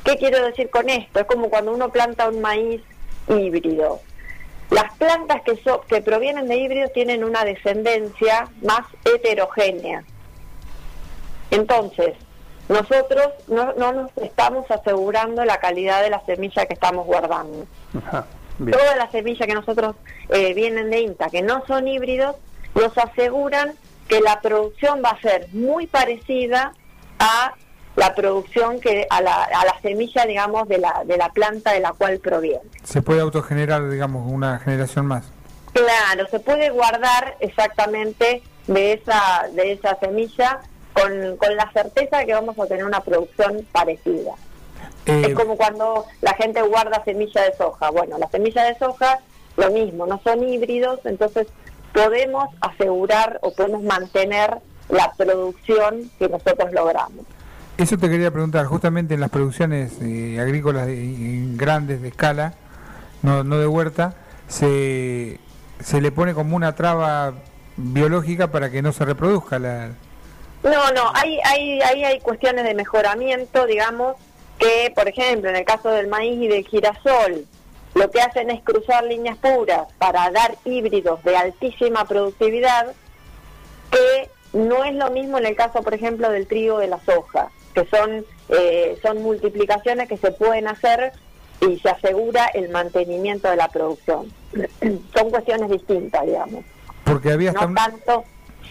¿Qué 0.04 0.16
quiero 0.16 0.44
decir 0.44 0.70
con 0.70 0.88
esto? 0.88 1.20
Es 1.20 1.26
como 1.26 1.48
cuando 1.48 1.72
uno 1.72 1.90
planta 1.90 2.28
un 2.28 2.40
maíz 2.40 2.82
híbrido. 3.28 4.00
Las 4.70 4.92
plantas 4.94 5.42
que, 5.42 5.58
que 5.88 6.02
provienen 6.02 6.48
de 6.48 6.56
híbridos 6.56 6.92
tienen 6.92 7.24
una 7.24 7.44
descendencia 7.44 8.48
más 8.62 8.82
heterogénea. 9.04 10.02
Entonces, 11.50 12.14
nosotros 12.68 13.28
no, 13.46 13.72
no 13.74 13.92
nos 13.92 14.10
estamos 14.18 14.68
asegurando 14.70 15.44
la 15.44 15.58
calidad 15.58 16.02
de 16.02 16.10
la 16.10 16.24
semilla 16.26 16.66
que 16.66 16.74
estamos 16.74 17.06
guardando. 17.06 17.66
Todas 18.58 18.96
las 18.96 19.12
semillas 19.12 19.46
que 19.46 19.54
nosotros 19.54 19.94
eh, 20.30 20.54
vienen 20.54 20.90
de 20.90 21.00
INTA, 21.00 21.30
que 21.30 21.42
no 21.42 21.64
son 21.66 21.86
híbridos, 21.86 22.36
nos 22.74 22.96
aseguran 22.98 23.74
que 24.08 24.20
la 24.20 24.40
producción 24.40 25.02
va 25.04 25.10
a 25.10 25.20
ser 25.20 25.48
muy 25.52 25.86
parecida 25.86 26.72
a 27.18 27.54
la 27.96 28.14
producción 28.14 28.78
que 28.78 29.06
a 29.08 29.20
la, 29.20 29.44
a 29.44 29.64
la 29.64 29.80
semilla 29.80 30.26
digamos 30.26 30.68
de 30.68 30.78
la 30.78 31.02
de 31.04 31.16
la 31.16 31.30
planta 31.30 31.72
de 31.72 31.80
la 31.80 31.92
cual 31.92 32.18
proviene. 32.18 32.60
Se 32.84 33.02
puede 33.02 33.20
autogenerar 33.20 33.88
digamos 33.88 34.30
una 34.30 34.58
generación 34.58 35.06
más. 35.06 35.24
Claro 35.72 36.26
se 36.30 36.38
puede 36.40 36.70
guardar 36.70 37.36
exactamente 37.40 38.42
de 38.66 38.92
esa 38.92 39.48
de 39.52 39.72
esa 39.72 39.98
semilla 39.98 40.60
con, 40.92 41.36
con 41.36 41.56
la 41.56 41.70
certeza 41.72 42.18
de 42.18 42.26
que 42.26 42.34
vamos 42.34 42.58
a 42.58 42.66
tener 42.66 42.84
una 42.84 43.00
producción 43.00 43.66
parecida. 43.72 44.32
Eh, 45.06 45.26
es 45.28 45.34
como 45.34 45.56
cuando 45.56 46.04
la 46.20 46.34
gente 46.34 46.60
guarda 46.62 47.02
semilla 47.04 47.42
de 47.42 47.56
soja. 47.56 47.90
Bueno 47.90 48.18
la 48.18 48.28
semilla 48.28 48.64
de 48.64 48.78
soja 48.78 49.20
lo 49.56 49.70
mismo 49.70 50.06
no 50.06 50.20
son 50.22 50.46
híbridos 50.46 51.00
entonces 51.04 51.46
podemos 51.96 52.50
asegurar 52.60 53.38
o 53.40 53.54
podemos 53.54 53.82
mantener 53.82 54.58
la 54.90 55.12
producción 55.16 56.10
que 56.18 56.28
nosotros 56.28 56.70
logramos. 56.72 57.24
Eso 57.78 57.96
te 57.96 58.10
quería 58.10 58.30
preguntar, 58.30 58.66
justamente 58.66 59.14
en 59.14 59.20
las 59.20 59.30
producciones 59.30 59.92
eh, 60.02 60.38
agrícolas 60.38 60.88
grandes 61.56 62.02
de 62.02 62.08
escala, 62.08 62.52
no, 63.22 63.44
no 63.44 63.58
de 63.58 63.66
huerta, 63.66 64.14
se, 64.46 65.40
se 65.80 66.00
le 66.02 66.12
pone 66.12 66.34
como 66.34 66.54
una 66.54 66.74
traba 66.74 67.32
biológica 67.78 68.50
para 68.50 68.70
que 68.70 68.82
no 68.82 68.92
se 68.92 69.06
reproduzca 69.06 69.58
la, 69.58 69.88
No, 70.62 70.90
no, 70.92 71.10
hay, 71.14 71.38
hay, 71.44 71.80
ahí 71.80 72.04
hay 72.04 72.20
cuestiones 72.20 72.64
de 72.64 72.74
mejoramiento, 72.74 73.66
digamos, 73.66 74.16
que, 74.58 74.92
por 74.94 75.08
ejemplo, 75.08 75.48
en 75.48 75.56
el 75.56 75.64
caso 75.64 75.88
del 75.88 76.08
maíz 76.08 76.42
y 76.42 76.48
del 76.48 76.66
girasol, 76.66 77.46
lo 77.96 78.10
que 78.10 78.20
hacen 78.20 78.50
es 78.50 78.62
cruzar 78.62 79.04
líneas 79.04 79.38
puras 79.38 79.88
para 79.96 80.30
dar 80.30 80.56
híbridos 80.66 81.22
de 81.24 81.34
altísima 81.34 82.04
productividad, 82.04 82.92
que 83.90 84.30
no 84.52 84.84
es 84.84 84.94
lo 84.94 85.10
mismo 85.10 85.38
en 85.38 85.46
el 85.46 85.56
caso, 85.56 85.82
por 85.82 85.94
ejemplo, 85.94 86.30
del 86.30 86.46
trigo 86.46 86.78
de 86.78 86.88
la 86.88 87.00
soja, 87.00 87.48
que 87.74 87.86
son, 87.86 88.26
eh, 88.50 88.98
son 89.00 89.22
multiplicaciones 89.22 90.10
que 90.10 90.18
se 90.18 90.30
pueden 90.30 90.68
hacer 90.68 91.12
y 91.62 91.78
se 91.78 91.88
asegura 91.88 92.44
el 92.52 92.68
mantenimiento 92.68 93.48
de 93.48 93.56
la 93.56 93.68
producción. 93.68 94.30
son 95.14 95.30
cuestiones 95.30 95.70
distintas, 95.70 96.26
digamos. 96.26 96.66
Porque 97.02 97.32
había 97.32 97.52
no 97.52 97.72
tanto. 97.72 98.24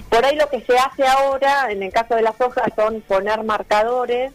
Por 0.08 0.24
ahí 0.24 0.36
lo 0.36 0.48
que 0.51 0.62
se 0.62 0.77
hace 0.77 1.03
ahora, 1.08 1.72
en 1.72 1.82
el 1.82 1.91
caso 1.91 2.13
de 2.13 2.22
las 2.22 2.39
hojas, 2.39 2.65
son 2.75 3.01
poner 3.01 3.44
marcadores 3.44 4.34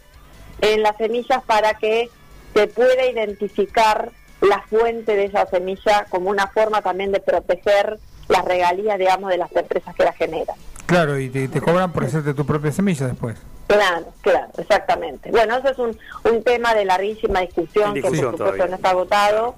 en 0.59 0.83
las 0.83 0.97
semillas 0.97 1.41
para 1.43 1.75
que 1.75 2.09
se 2.53 2.67
pueda 2.67 3.05
identificar 3.05 4.11
la 4.41 4.61
fuente 4.69 5.15
de 5.15 5.25
esa 5.25 5.45
semilla 5.45 6.05
como 6.09 6.29
una 6.29 6.47
forma 6.47 6.81
también 6.81 7.11
de 7.11 7.19
proteger 7.19 7.99
las 8.27 8.45
regalías, 8.45 8.97
digamos, 8.97 9.29
de 9.29 9.37
las 9.37 9.55
empresas 9.55 9.95
que 9.95 10.03
la 10.03 10.13
generan. 10.13 10.55
Claro, 10.85 11.17
y 11.17 11.29
te, 11.29 11.61
cobran 11.61 11.91
por 11.91 12.03
hacerte 12.03 12.33
tu 12.33 12.45
propia 12.45 12.71
semilla 12.71 13.07
después. 13.07 13.37
Claro, 13.67 14.07
claro, 14.21 14.49
exactamente. 14.57 15.31
Bueno, 15.31 15.55
eso 15.55 15.69
es 15.69 15.77
un, 15.77 15.97
un 16.29 16.43
tema 16.43 16.73
de 16.73 16.83
larguísima 16.83 17.39
discusión, 17.39 17.93
que 17.93 18.01
por 18.01 18.17
supuesto 18.17 18.67
no 18.67 18.75
está 18.75 18.89
agotado, 18.89 19.55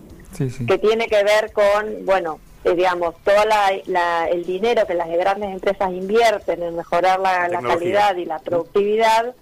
que 0.68 0.78
tiene 0.78 1.08
que 1.08 1.24
ver 1.24 1.52
con, 1.52 2.06
bueno, 2.06 2.40
eh, 2.64 2.76
digamos, 2.76 3.16
todo 3.24 3.44
la, 3.46 4.28
el 4.28 4.46
dinero 4.46 4.86
que 4.86 4.94
las 4.94 5.10
grandes 5.10 5.50
empresas 5.50 5.92
invierten 5.92 6.62
en 6.62 6.76
mejorar 6.76 7.20
la, 7.20 7.48
la 7.48 7.62
calidad 7.62 8.16
y 8.16 8.26
la 8.26 8.40
productividad, 8.40 9.34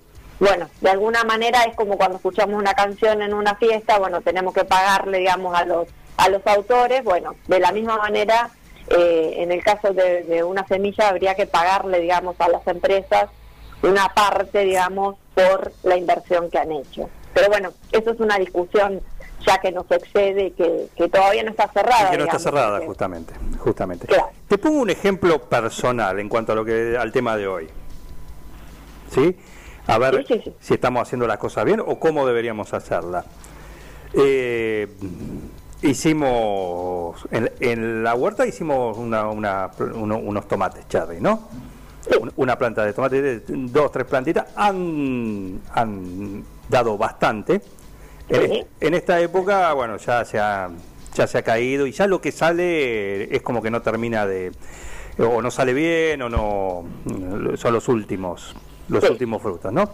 bueno, 0.41 0.67
de 0.81 0.89
alguna 0.89 1.23
manera 1.23 1.65
es 1.65 1.75
como 1.75 1.97
cuando 1.97 2.17
escuchamos 2.17 2.59
una 2.59 2.73
canción 2.73 3.21
en 3.21 3.31
una 3.31 3.53
fiesta, 3.55 3.99
bueno, 3.99 4.21
tenemos 4.21 4.55
que 4.55 4.65
pagarle, 4.65 5.19
digamos, 5.19 5.53
a 5.53 5.65
los, 5.65 5.87
a 6.17 6.29
los 6.29 6.45
autores, 6.47 7.03
bueno, 7.03 7.35
de 7.47 7.59
la 7.59 7.71
misma 7.71 7.97
manera, 7.97 8.49
eh, 8.89 9.35
en 9.37 9.51
el 9.51 9.63
caso 9.63 9.93
de, 9.93 10.43
una 10.43 10.65
semilla 10.65 11.09
habría 11.09 11.35
que 11.35 11.45
pagarle, 11.45 11.99
digamos, 11.99 12.35
a 12.39 12.49
las 12.49 12.65
empresas 12.65 13.29
una 13.83 14.09
parte, 14.09 14.65
digamos, 14.65 15.15
por 15.35 15.73
la 15.83 15.95
inversión 15.95 16.49
que 16.49 16.57
han 16.57 16.71
hecho. 16.71 17.07
Pero 17.35 17.47
bueno, 17.49 17.69
eso 17.91 18.09
es 18.09 18.19
una 18.19 18.39
discusión 18.39 18.99
ya 19.45 19.59
que 19.59 19.71
nos 19.71 19.89
excede, 19.91 20.53
que, 20.53 20.87
que 20.95 21.07
todavía 21.07 21.43
no 21.43 21.51
está 21.51 21.67
cerrada. 21.71 22.09
que 22.09 22.17
no 22.17 22.23
está 22.23 22.39
cerrada, 22.39 22.79
justamente. 22.83 23.35
justamente. 23.59 24.07
Te 24.47 24.57
pongo 24.57 24.79
un 24.79 24.89
ejemplo 24.89 25.39
personal 25.39 26.19
en 26.19 26.29
cuanto 26.29 26.53
a 26.53 26.55
lo 26.55 26.65
que 26.65 26.97
al 26.97 27.11
tema 27.11 27.37
de 27.37 27.47
hoy. 27.47 27.69
¿Sí? 29.11 29.37
A 29.87 29.97
ver 29.97 30.25
si 30.59 30.73
estamos 30.73 31.01
haciendo 31.01 31.27
las 31.27 31.37
cosas 31.37 31.65
bien 31.65 31.79
o 31.79 31.99
cómo 31.99 32.25
deberíamos 32.25 32.73
hacerla. 32.73 33.25
Eh, 34.13 34.87
hicimos, 35.81 37.27
en, 37.31 38.03
la 38.03 38.15
huerta 38.15 38.45
hicimos 38.45 38.97
una, 38.97 39.27
unos 39.27 40.47
tomates 40.47 40.87
cherry, 40.87 41.19
¿no? 41.19 41.47
Una 42.35 42.57
planta 42.57 42.83
de 42.83 42.93
tomate, 42.93 43.41
dos, 43.47 43.91
tres 43.91 44.05
plantitas, 44.05 44.47
han, 44.55 45.61
han 45.73 46.43
dado 46.67 46.97
bastante. 46.97 47.61
En, 48.29 48.93
esta 48.93 49.19
época, 49.19 49.73
bueno, 49.73 49.97
ya 49.97 50.25
se, 50.25 50.39
ha, 50.39 50.69
ya 51.13 51.27
se 51.27 51.37
ha 51.37 51.43
caído 51.43 51.85
y 51.85 51.91
ya 51.91 52.07
lo 52.07 52.21
que 52.21 52.31
sale 52.31 53.35
es 53.35 53.41
como 53.41 53.61
que 53.61 53.69
no 53.69 53.81
termina 53.81 54.25
de, 54.25 54.51
o 55.19 55.41
no 55.41 55.51
sale 55.51 55.73
bien 55.73 56.21
o 56.21 56.29
no, 56.29 57.57
son 57.57 57.73
los 57.73 57.87
últimos 57.87 58.55
los 58.91 59.09
últimos 59.09 59.41
frutos, 59.41 59.71
¿no? 59.71 59.89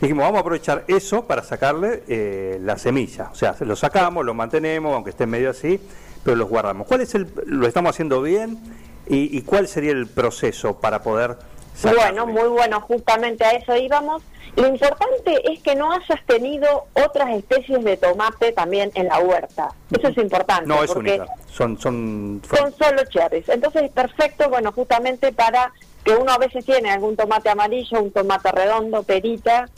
Dijimos, 0.00 0.24
vamos 0.24 0.38
a 0.38 0.40
aprovechar 0.40 0.84
eso 0.88 1.26
para 1.26 1.44
sacarle 1.44 2.02
eh, 2.08 2.58
la 2.60 2.76
semilla. 2.76 3.28
O 3.30 3.36
sea, 3.36 3.54
lo 3.60 3.76
sacamos, 3.76 4.24
lo 4.24 4.34
mantenemos, 4.34 4.92
aunque 4.92 5.10
esté 5.10 5.26
medio 5.26 5.50
así, 5.50 5.80
pero 6.24 6.36
los 6.36 6.48
guardamos. 6.48 6.88
¿Cuál 6.88 7.02
es 7.02 7.14
el, 7.14 7.28
lo 7.46 7.68
estamos 7.68 7.90
haciendo 7.90 8.20
bien 8.20 8.58
y, 9.06 9.42
cuál 9.42 9.68
sería 9.68 9.92
el 9.92 10.08
proceso 10.08 10.80
para 10.80 11.02
poder 11.02 11.36
Bueno, 11.82 12.26
muy 12.26 12.48
bueno, 12.48 12.80
justamente 12.80 13.44
a 13.44 13.50
eso 13.50 13.76
íbamos. 13.76 14.22
Lo 14.56 14.66
importante 14.66 15.52
es 15.52 15.60
que 15.62 15.74
no 15.76 15.92
hayas 15.92 16.24
tenido 16.26 16.84
otras 16.94 17.30
especies 17.36 17.82
de 17.84 17.96
tomate 17.96 18.52
también 18.52 18.90
en 18.94 19.06
la 19.06 19.20
huerta. 19.20 19.68
Eso 19.90 20.08
es 20.08 20.16
importante. 20.18 20.66
No, 20.66 20.82
es 20.82 20.90
única. 20.90 21.26
Son, 21.48 21.78
son, 21.78 22.42
son 22.50 22.72
solo 22.72 23.02
cherries. 23.08 23.48
Entonces 23.48 23.84
es 23.84 23.90
perfecto, 23.92 24.48
bueno, 24.50 24.72
justamente 24.72 25.32
para 25.32 25.72
que 26.04 26.14
uno 26.14 26.32
a 26.32 26.38
veces 26.38 26.64
tiene 26.64 26.90
algún 26.90 27.16
tomate 27.16 27.50
amarillo, 27.50 28.02
un 28.02 28.10
tomate 28.10 28.50
redondo, 28.50 29.02
perita. 29.02 29.68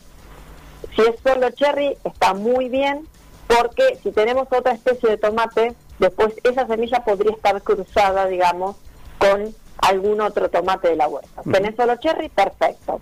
Si 0.94 1.02
es 1.02 1.16
solo 1.22 1.50
cherry, 1.50 1.96
está 2.04 2.34
muy 2.34 2.68
bien, 2.68 3.06
porque 3.46 3.98
si 4.02 4.12
tenemos 4.12 4.48
otra 4.50 4.72
especie 4.72 5.10
de 5.10 5.16
tomate, 5.18 5.74
después 5.98 6.34
esa 6.44 6.66
semilla 6.66 7.04
podría 7.04 7.32
estar 7.32 7.60
cruzada, 7.62 8.26
digamos, 8.26 8.76
con 9.18 9.54
algún 9.78 10.20
otro 10.20 10.48
tomate 10.48 10.88
de 10.88 10.96
la 10.96 11.08
huerta. 11.08 11.42
Tenés 11.50 11.76
solo 11.76 11.96
cherry, 11.96 12.28
perfecto. 12.28 13.00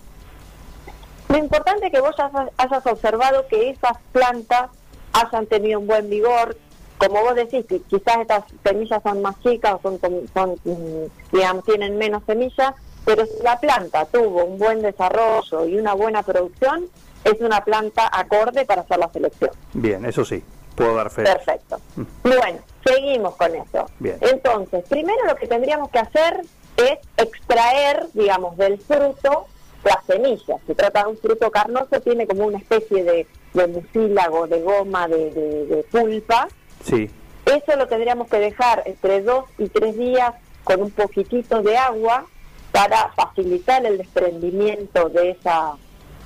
Lo 1.29 1.37
importante 1.37 1.87
es 1.87 1.91
que 1.91 2.01
vos 2.01 2.15
hayas 2.57 2.85
observado 2.85 3.47
que 3.47 3.69
esas 3.69 3.97
plantas 4.11 4.69
hayan 5.13 5.45
tenido 5.47 5.79
un 5.79 5.87
buen 5.87 6.09
vigor. 6.09 6.57
Como 6.97 7.21
vos 7.21 7.35
decís, 7.35 7.65
quizás 7.89 8.17
estas 8.21 8.43
semillas 8.63 9.01
son 9.01 9.21
más 9.21 9.39
chicas 9.41 9.75
o 9.75 9.81
son, 9.81 9.99
son 10.33 10.59
mm, 10.63 11.35
digamos, 11.35 11.63
tienen 11.65 11.97
menos 11.97 12.23
semillas, 12.25 12.73
pero 13.05 13.25
si 13.25 13.41
la 13.43 13.59
planta 13.59 14.05
tuvo 14.05 14.45
un 14.45 14.57
buen 14.57 14.81
desarrollo 14.81 15.65
y 15.65 15.77
una 15.77 15.93
buena 15.93 16.23
producción, 16.23 16.85
es 17.23 17.39
una 17.39 17.63
planta 17.63 18.09
acorde 18.11 18.65
para 18.65 18.81
hacer 18.81 18.97
la 18.99 19.09
selección. 19.09 19.51
Bien, 19.73 20.05
eso 20.05 20.25
sí, 20.25 20.43
puedo 20.75 20.95
dar 20.95 21.09
fe. 21.09 21.23
Perfecto. 21.23 21.79
Mm. 21.95 22.03
Bueno, 22.23 22.59
seguimos 22.85 23.35
con 23.35 23.55
eso. 23.55 23.85
Bien. 23.99 24.17
Entonces, 24.21 24.83
primero 24.89 25.25
lo 25.25 25.35
que 25.35 25.47
tendríamos 25.47 25.89
que 25.89 25.99
hacer 25.99 26.41
es 26.77 26.99
extraer, 27.17 28.07
digamos, 28.13 28.57
del 28.57 28.79
fruto 28.79 29.47
las 29.83 30.03
semillas. 30.05 30.61
Se 30.65 30.75
trata 30.75 31.03
de 31.03 31.09
un 31.09 31.17
fruto 31.17 31.51
carnoso, 31.51 31.99
tiene 32.01 32.25
como 32.25 32.45
una 32.45 32.57
especie 32.57 33.03
de, 33.03 33.27
de 33.53 33.67
mucílago, 33.67 34.47
de 34.47 34.61
goma, 34.61 35.07
de, 35.07 35.31
de 35.31 35.85
pulpa. 35.91 36.47
Sí. 36.83 37.09
Eso 37.45 37.75
lo 37.77 37.87
tendríamos 37.87 38.29
que 38.29 38.39
dejar 38.39 38.83
entre 38.85 39.21
dos 39.21 39.45
y 39.57 39.67
tres 39.67 39.97
días 39.97 40.33
con 40.63 40.81
un 40.81 40.91
poquitito 40.91 41.61
de 41.61 41.77
agua 41.77 42.25
para 42.73 43.09
facilitar 43.09 43.85
el 43.85 43.99
desprendimiento 43.99 45.07
de 45.09 45.29
esa 45.29 45.73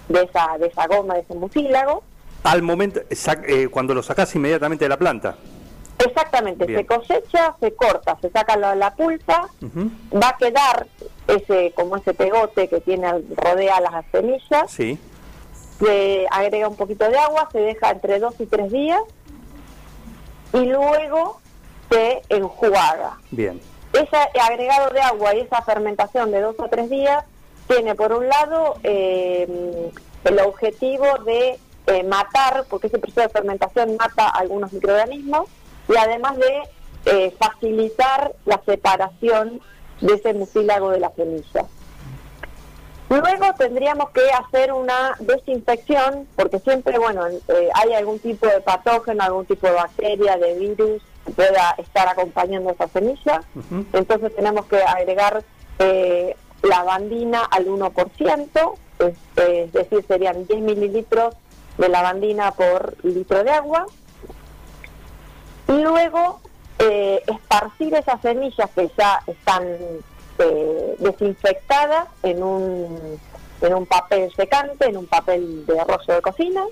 de 0.08 0.24
esa 0.24 0.58
de 0.58 0.68
esa 0.68 0.88
goma 0.88 1.16
de 1.16 1.20
ese 1.20 1.36
mucílago. 1.36 2.04
Al 2.44 2.62
momento 2.62 3.02
eh, 3.10 3.68
cuando 3.70 3.94
lo 3.94 4.02
sacas 4.02 4.34
inmediatamente 4.34 4.86
de 4.86 4.90
la 4.90 4.98
planta. 4.98 5.36
Exactamente 6.00 6.66
se 6.66 6.86
cosecha 6.86 7.56
se 7.60 7.76
corta 7.76 8.18
se 8.22 8.30
saca 8.30 8.56
la, 8.56 8.96
pulpa 8.96 9.50
va 10.14 10.30
a 10.30 10.38
quedar 10.38 10.88
ese 11.28 11.74
como 11.76 11.98
ese 11.98 12.14
pegote 12.14 12.70
que 12.70 12.80
tiene 12.80 13.12
rodea 13.36 13.82
las 13.82 14.06
semillas. 14.12 14.72
Sí. 14.72 14.98
Se 15.80 16.28
agrega 16.32 16.70
un 16.70 16.78
poquito 16.78 17.10
de 17.10 17.18
agua 17.18 17.50
se 17.52 17.60
deja 17.60 17.92
entre 17.92 18.20
dos 18.20 18.36
y 18.40 18.46
tres 18.46 18.72
días 18.72 19.02
y 20.54 20.66
luego 20.66 21.42
se 21.90 22.22
enjuaga. 22.30 23.18
Bien 23.32 23.60
ese 24.00 24.40
agregado 24.40 24.90
de 24.90 25.02
agua 25.02 25.36
y 25.36 25.42
esa 25.42 25.62
fermentación 25.62 26.32
de 26.32 26.42
dos 26.42 26.56
o 26.60 26.68
tres 26.68 26.90
días 26.90 27.24
tiene 27.68 27.96
por 27.96 28.14
un 28.14 28.28
lado 28.28 28.76
eh, 28.84 29.92
el 30.24 30.40
objetivo 30.40 31.06
de 31.26 31.60
eh, 31.88 32.04
matar, 32.04 32.66
porque 32.70 32.88
ese 32.88 33.00
proceso 33.00 33.22
de 33.22 33.30
fermentación 33.30 33.96
mata 33.98 34.28
algunos 34.30 34.72
microorganismos, 34.74 35.50
y 35.90 35.96
además 35.96 36.38
de 36.38 36.62
eh, 37.06 37.36
facilitar 37.38 38.34
la 38.46 38.62
separación 38.66 39.62
de 40.02 40.14
ese 40.14 40.34
mucílago 40.34 40.90
de 40.92 41.00
la 41.00 41.12
semilla. 41.12 41.66
Luego 43.10 43.54
tendríamos 43.58 44.10
que 44.10 44.30
hacer 44.32 44.74
una 44.74 45.16
desinfección, 45.20 46.28
porque 46.36 46.60
siempre, 46.60 47.00
bueno, 47.00 47.24
hay 47.74 47.94
algún 47.94 48.20
tipo 48.20 48.48
de 48.48 48.60
patógeno, 48.60 49.24
algún 49.24 49.46
tipo 49.46 49.66
de 49.66 49.74
bacteria, 49.74 50.38
de 50.38 50.60
virus 50.60 51.02
pueda 51.36 51.76
estar 51.78 52.08
acompañando 52.08 52.72
esa 52.72 52.88
semilla. 52.88 53.42
Entonces 53.94 54.36
tenemos 54.36 54.66
que 54.66 54.82
agregar 54.82 55.44
eh, 55.80 56.36
lavandina 56.64 57.44
al 57.44 57.68
1%, 57.68 58.74
es, 59.00 59.72
decir, 59.72 60.06
serían 60.08 60.46
10 60.48 60.62
mililitros 60.62 61.36
de 61.78 61.90
lavandina 61.90 62.52
por 62.52 62.96
litro 63.04 63.44
de 63.44 63.52
agua. 63.52 63.86
Y 65.68 65.82
luego 65.82 66.40
eh, 66.80 67.22
esparcir 67.28 67.94
esas 67.94 68.22
semillas 68.22 68.70
que 68.74 68.90
ya 68.98 69.22
están 69.28 69.66
eh, 70.40 70.96
desinfectadas 71.00 72.08
en 72.24 72.42
un, 72.42 73.20
en 73.62 73.74
un 73.74 73.86
papel 73.86 74.32
secante, 74.36 74.88
en 74.88 74.98
un 74.98 75.08
papel 75.08 75.66
de 75.66 75.84
rollo 75.84 76.14
de 76.14 76.22
cocina 76.22 76.64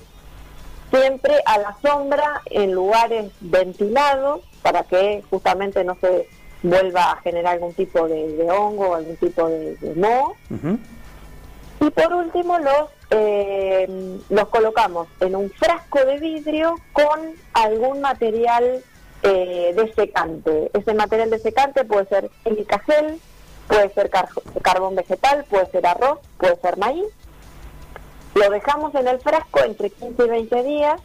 siempre 0.91 1.41
a 1.45 1.57
la 1.57 1.75
sombra 1.81 2.41
en 2.49 2.73
lugares 2.73 3.31
ventilados 3.41 4.41
para 4.61 4.83
que 4.83 5.23
justamente 5.29 5.83
no 5.83 5.97
se 6.01 6.27
vuelva 6.63 7.11
a 7.11 7.21
generar 7.21 7.53
algún 7.53 7.73
tipo 7.73 8.07
de, 8.07 8.47
hongo 8.49 8.89
o 8.89 8.95
algún 8.95 9.15
tipo 9.17 9.47
de, 9.47 9.77
moho. 9.95 10.35
Y 11.81 11.85
Y 11.85 11.89
por 11.91 12.13
último 12.13 12.57
los, 12.59 12.89
eh, 13.11 14.17
los 14.29 14.47
colocamos 14.49 15.07
en 15.19 15.35
un 15.35 15.49
frasco 15.51 16.03
de 16.03 16.17
vidrio 16.19 16.75
con 16.93 17.19
algún 17.53 18.01
material 18.01 18.83
eh, 19.23 19.73
desecante. 19.75 20.71
Ese 20.73 20.93
material 20.93 21.29
desecante 21.29 21.83
puede 21.85 22.05
ser 22.07 22.29
sílica 22.43 22.79
gel, 22.79 23.19
puede 23.67 23.89
ser 23.93 24.09
carbón 24.61 24.95
vegetal, 24.95 25.45
puede 25.49 25.65
ser 25.71 25.85
arroz, 25.87 26.19
puede 26.37 26.55
ser 26.57 26.77
maíz. 26.77 27.05
Lo 28.35 28.49
dejamos 28.49 28.93
en 28.95 29.07
el 29.07 29.19
frasco 29.21 29.61
entre 29.63 29.89
15 29.89 30.25
y 30.25 30.29
20 30.29 30.63
días. 30.63 31.01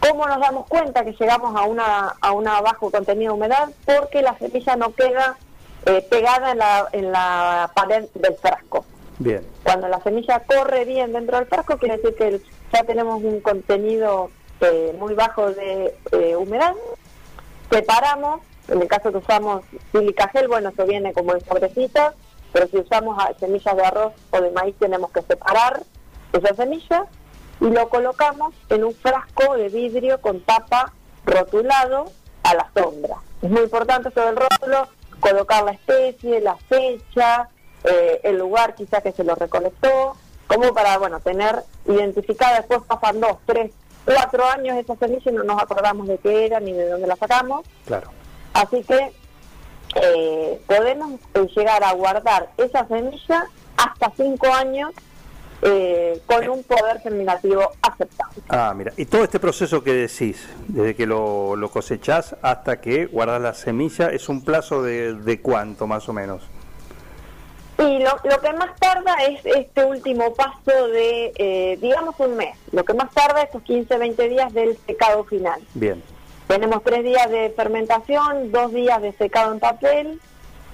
¿Cómo 0.00 0.26
nos 0.26 0.40
damos 0.40 0.66
cuenta 0.66 1.04
que 1.04 1.12
llegamos 1.12 1.54
a 1.56 1.62
una, 1.62 2.16
a 2.20 2.32
una 2.32 2.60
bajo 2.60 2.90
contenido 2.90 3.32
de 3.32 3.38
humedad? 3.38 3.70
Porque 3.84 4.20
la 4.20 4.36
semilla 4.36 4.74
no 4.74 4.92
queda 4.92 5.38
eh, 5.86 6.04
pegada 6.10 6.50
en 6.50 6.58
la, 6.58 6.88
en 6.90 7.12
la 7.12 7.70
pared 7.72 8.06
del 8.14 8.34
frasco. 8.34 8.84
Bien. 9.20 9.46
Cuando 9.62 9.86
la 9.86 10.00
semilla 10.02 10.40
corre 10.40 10.84
bien 10.84 11.12
dentro 11.12 11.36
del 11.36 11.46
frasco, 11.46 11.78
quiere 11.78 11.98
decir 11.98 12.16
que 12.16 12.40
ya 12.72 12.82
tenemos 12.82 13.22
un 13.22 13.40
contenido 13.40 14.30
eh, 14.60 14.92
muy 14.98 15.14
bajo 15.14 15.52
de 15.52 15.96
eh, 16.10 16.34
humedad. 16.34 16.74
Separamos, 17.70 18.40
en 18.66 18.82
el 18.82 18.88
caso 18.88 19.12
que 19.12 19.18
usamos 19.18 19.62
sílica 19.92 20.28
gel, 20.30 20.48
bueno, 20.48 20.70
eso 20.70 20.84
viene 20.84 21.12
como 21.12 21.32
en 21.32 21.44
sobrecitas, 21.44 22.14
pero 22.52 22.66
si 22.66 22.78
usamos 22.78 23.16
semillas 23.38 23.76
de 23.76 23.84
arroz 23.84 24.12
o 24.30 24.40
de 24.40 24.50
maíz 24.50 24.74
tenemos 24.80 25.12
que 25.12 25.22
separar 25.22 25.84
esa 26.32 26.54
semilla 26.54 27.06
y 27.60 27.66
lo 27.66 27.88
colocamos 27.88 28.54
en 28.68 28.84
un 28.84 28.94
frasco 28.94 29.56
de 29.56 29.68
vidrio 29.68 30.20
con 30.20 30.40
tapa 30.40 30.92
rotulado 31.24 32.10
a 32.42 32.54
la 32.54 32.70
sombra. 32.74 33.16
Es 33.42 33.50
muy 33.50 33.62
importante 33.62 34.10
sobre 34.10 34.30
el 34.30 34.36
rótulo 34.36 34.88
colocar 35.20 35.64
la 35.64 35.72
especie, 35.72 36.40
la 36.40 36.56
fecha, 36.56 37.48
eh, 37.84 38.20
el 38.24 38.38
lugar 38.38 38.74
quizá 38.74 39.00
que 39.00 39.12
se 39.12 39.24
lo 39.24 39.34
recolectó, 39.34 40.16
como 40.46 40.72
para, 40.74 40.98
bueno, 40.98 41.20
tener 41.20 41.64
identificada, 41.86 42.58
después 42.58 42.82
pasan 42.86 43.20
dos, 43.20 43.38
tres, 43.46 43.72
cuatro 44.04 44.44
años 44.44 44.76
esa 44.76 44.96
semilla 44.96 45.30
y 45.30 45.34
no 45.34 45.42
nos 45.42 45.60
acordamos 45.60 46.06
de 46.06 46.18
qué 46.18 46.46
era 46.46 46.60
ni 46.60 46.72
de 46.72 46.88
dónde 46.88 47.06
la 47.06 47.16
sacamos. 47.16 47.66
Claro. 47.86 48.10
Así 48.54 48.82
que 48.84 49.12
eh, 49.94 50.60
podemos 50.66 51.20
eh, 51.34 51.46
llegar 51.54 51.82
a 51.82 51.92
guardar 51.92 52.50
esa 52.56 52.86
semilla 52.86 53.46
hasta 53.76 54.12
cinco 54.16 54.46
años 54.52 54.92
eh, 55.62 56.20
con 56.26 56.48
un 56.48 56.62
poder 56.64 57.00
germinativo 57.00 57.72
aceptable. 57.82 58.42
Ah, 58.48 58.74
mira, 58.76 58.92
y 58.96 59.06
todo 59.06 59.24
este 59.24 59.40
proceso 59.40 59.82
que 59.82 59.92
decís, 59.92 60.46
desde 60.68 60.94
que 60.94 61.06
lo, 61.06 61.56
lo 61.56 61.70
cosechás 61.70 62.36
hasta 62.42 62.80
que 62.80 63.06
guardas 63.06 63.40
la 63.40 63.54
semilla, 63.54 64.10
¿es 64.10 64.28
un 64.28 64.44
plazo 64.44 64.82
de, 64.82 65.14
de 65.14 65.40
cuánto 65.40 65.86
más 65.86 66.08
o 66.08 66.12
menos? 66.12 66.42
Y 67.78 67.98
lo, 67.98 68.18
lo, 68.24 68.40
que 68.40 68.52
más 68.54 68.74
tarda 68.80 69.14
es 69.28 69.44
este 69.44 69.84
último 69.84 70.32
paso 70.34 70.88
de, 70.88 71.32
eh, 71.36 71.78
digamos, 71.80 72.14
un 72.18 72.36
mes. 72.36 72.56
Lo 72.72 72.84
que 72.84 72.94
más 72.94 73.12
tarda 73.12 73.40
es 73.40 73.46
estos 73.46 73.62
15, 73.62 73.98
20 73.98 74.28
días 74.30 74.52
del 74.54 74.78
secado 74.86 75.24
final. 75.24 75.60
Bien. 75.74 76.02
Tenemos 76.48 76.82
tres 76.82 77.04
días 77.04 77.30
de 77.30 77.50
fermentación, 77.50 78.50
dos 78.50 78.72
días 78.72 79.02
de 79.02 79.12
secado 79.12 79.52
en 79.52 79.60
papel 79.60 80.20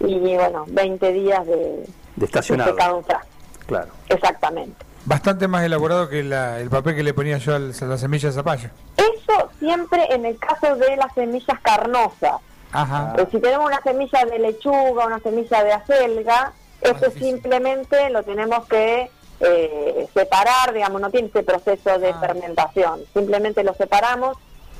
y, 0.01 0.17
bueno, 0.19 0.65
20 0.69 1.13
días 1.13 1.45
de, 1.47 1.87
de 2.17 2.25
estacionado. 2.25 2.71
secado 2.71 2.99
en 2.99 3.05
frasco. 3.05 3.32
Claro. 3.73 3.93
Exactamente. 4.09 4.85
Bastante 5.05 5.49
más 5.49 5.65
elaborado 5.65 6.09
que 6.09 6.23
la, 6.23 6.61
el 6.61 6.71
papel 6.71 6.95
que 6.95 7.03
le 7.03 7.13
ponía 7.15 7.39
yo 7.39 7.55
a 7.57 7.59
la 7.59 7.99
semilla 7.99 8.29
de 8.29 8.35
zapallo. 8.35 8.69
Eso 8.97 9.51
siempre 9.59 10.07
en 10.15 10.25
el 10.27 10.39
caso 10.39 10.77
de 10.77 10.97
las 10.97 11.13
semillas 11.15 11.59
carnosas. 11.61 12.35
Ajá. 12.71 13.15
Eh, 13.19 13.27
si 13.31 13.41
tenemos 13.41 13.67
una 13.67 13.83
semilla 13.83 14.25
de 14.25 14.39
lechuga, 14.39 15.07
una 15.07 15.19
semilla 15.21 15.65
de 15.65 15.73
acelga, 15.73 16.53
eso 16.81 17.11
simplemente 17.19 18.11
lo 18.11 18.23
tenemos 18.23 18.67
que 18.67 19.11
eh, 19.41 20.07
separar, 20.15 20.73
digamos, 20.73 21.01
no 21.01 21.11
tiene 21.11 21.29
ese 21.29 21.43
proceso 21.43 21.99
de 21.99 22.11
Ah. 22.11 22.19
fermentación. 22.21 23.01
Simplemente 23.13 23.65
lo 23.65 23.75
separamos. 23.75 24.37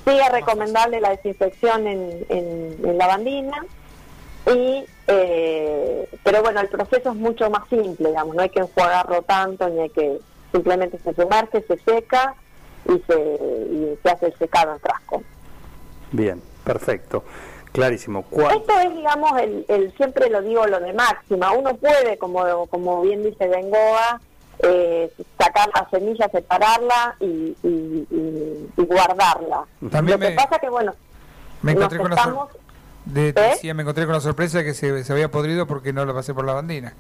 Sí 0.07 0.17
es 0.19 0.31
recomendable 0.33 1.01
la 1.01 1.11
desinfección 1.11 1.87
en, 1.87 2.25
en, 2.29 2.77
en 2.85 2.99
lavandina. 2.99 3.65
Y, 4.47 4.85
eh, 5.07 6.09
pero 6.25 6.43
bueno, 6.43 6.61
el 6.61 6.69
proceso 6.69 7.11
es 7.11 7.17
mucho 7.17 7.49
más 7.51 7.69
simple, 7.69 8.09
digamos, 8.09 8.35
no 8.35 8.43
hay 8.43 8.49
que 8.51 8.61
enjuagarlo 8.61 9.23
tanto, 9.23 9.69
ni 9.69 9.81
hay 9.81 9.91
que 9.91 10.19
simplemente 10.51 10.99
se 10.99 11.15
sumerge, 11.15 11.63
se 11.63 11.79
seca 11.79 12.35
y 12.87 12.99
se, 13.07 13.15
y 13.21 13.99
se 14.03 14.11
hace 14.11 14.27
el 14.27 14.35
secado 14.39 14.73
en 14.73 14.81
frasco. 14.81 15.23
Bien, 16.11 16.43
perfecto. 16.65 17.25
Clarísimo. 17.73 18.23
¿Cuál? 18.25 18.59
Esto 18.59 18.73
es, 18.81 18.95
digamos, 18.95 19.41
el, 19.41 19.65
el 19.69 19.97
siempre 19.97 20.29
lo 20.29 20.43
digo, 20.43 20.67
lo 20.67 20.79
de 20.81 20.93
máxima. 20.93 21.53
Uno 21.53 21.75
puede, 21.77 22.19
como, 22.19 22.67
como 22.67 23.01
bien 23.01 23.23
dice 23.23 23.49
Bengoa, 23.49 24.21
eh, 24.59 25.11
sacar 25.39 25.71
la 25.75 25.89
semilla, 25.91 26.29
separarla 26.29 27.17
y, 27.21 27.57
y, 27.63 28.07
y- 28.11 28.69
y 28.77 28.83
guardarla. 28.85 29.65
También 29.91 30.21
lo 30.21 30.27
que 30.27 30.31
me- 30.33 30.37
pasa 30.37 30.59
que, 30.59 30.69
bueno, 30.69 30.93
Me 31.63 31.73
nos 31.75 31.85
encontré 31.85 31.99
con 31.99 32.11
la 32.11 32.17
sor- 32.17 32.27
estamos... 32.27 32.51
de- 33.05 33.29
¿Eh? 33.31 33.33
decía, 33.33 33.75
me 33.75 33.83
encontré 33.83 34.05
con 34.07 34.15
la 34.15 34.21
sorpresa 34.21 34.59
de 34.59 34.65
que 34.65 34.75
se, 34.75 35.05
se 35.05 35.13
había 35.13 35.31
podrido 35.31 35.67
porque 35.67 35.93
no 35.93 36.05
lo 36.05 36.15
pasé 36.15 36.33
por 36.35 36.45
la 36.45 36.55
bandina. 36.55 36.95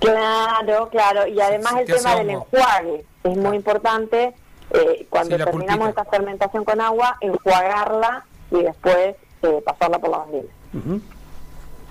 Claro, 0.00 0.88
claro. 0.90 1.26
Y 1.26 1.40
además 1.40 1.74
el 1.78 1.86
tema 1.86 2.16
del 2.16 2.30
enjuague 2.30 3.04
es 3.24 3.36
muy 3.36 3.56
importante. 3.56 4.34
eh, 4.74 5.06
cuando 5.10 5.36
Sí, 5.36 5.44
terminamos 5.44 5.78
pulpita. 5.88 6.00
esta 6.02 6.04
fermentación 6.16 6.64
con 6.64 6.80
agua, 6.80 7.16
enjuagarla 7.20 8.24
y 8.50 8.62
después 8.62 9.16
eh, 9.42 9.62
pasarla 9.64 9.98
por 9.98 10.10
la 10.10 10.18
bandina. 10.18 10.48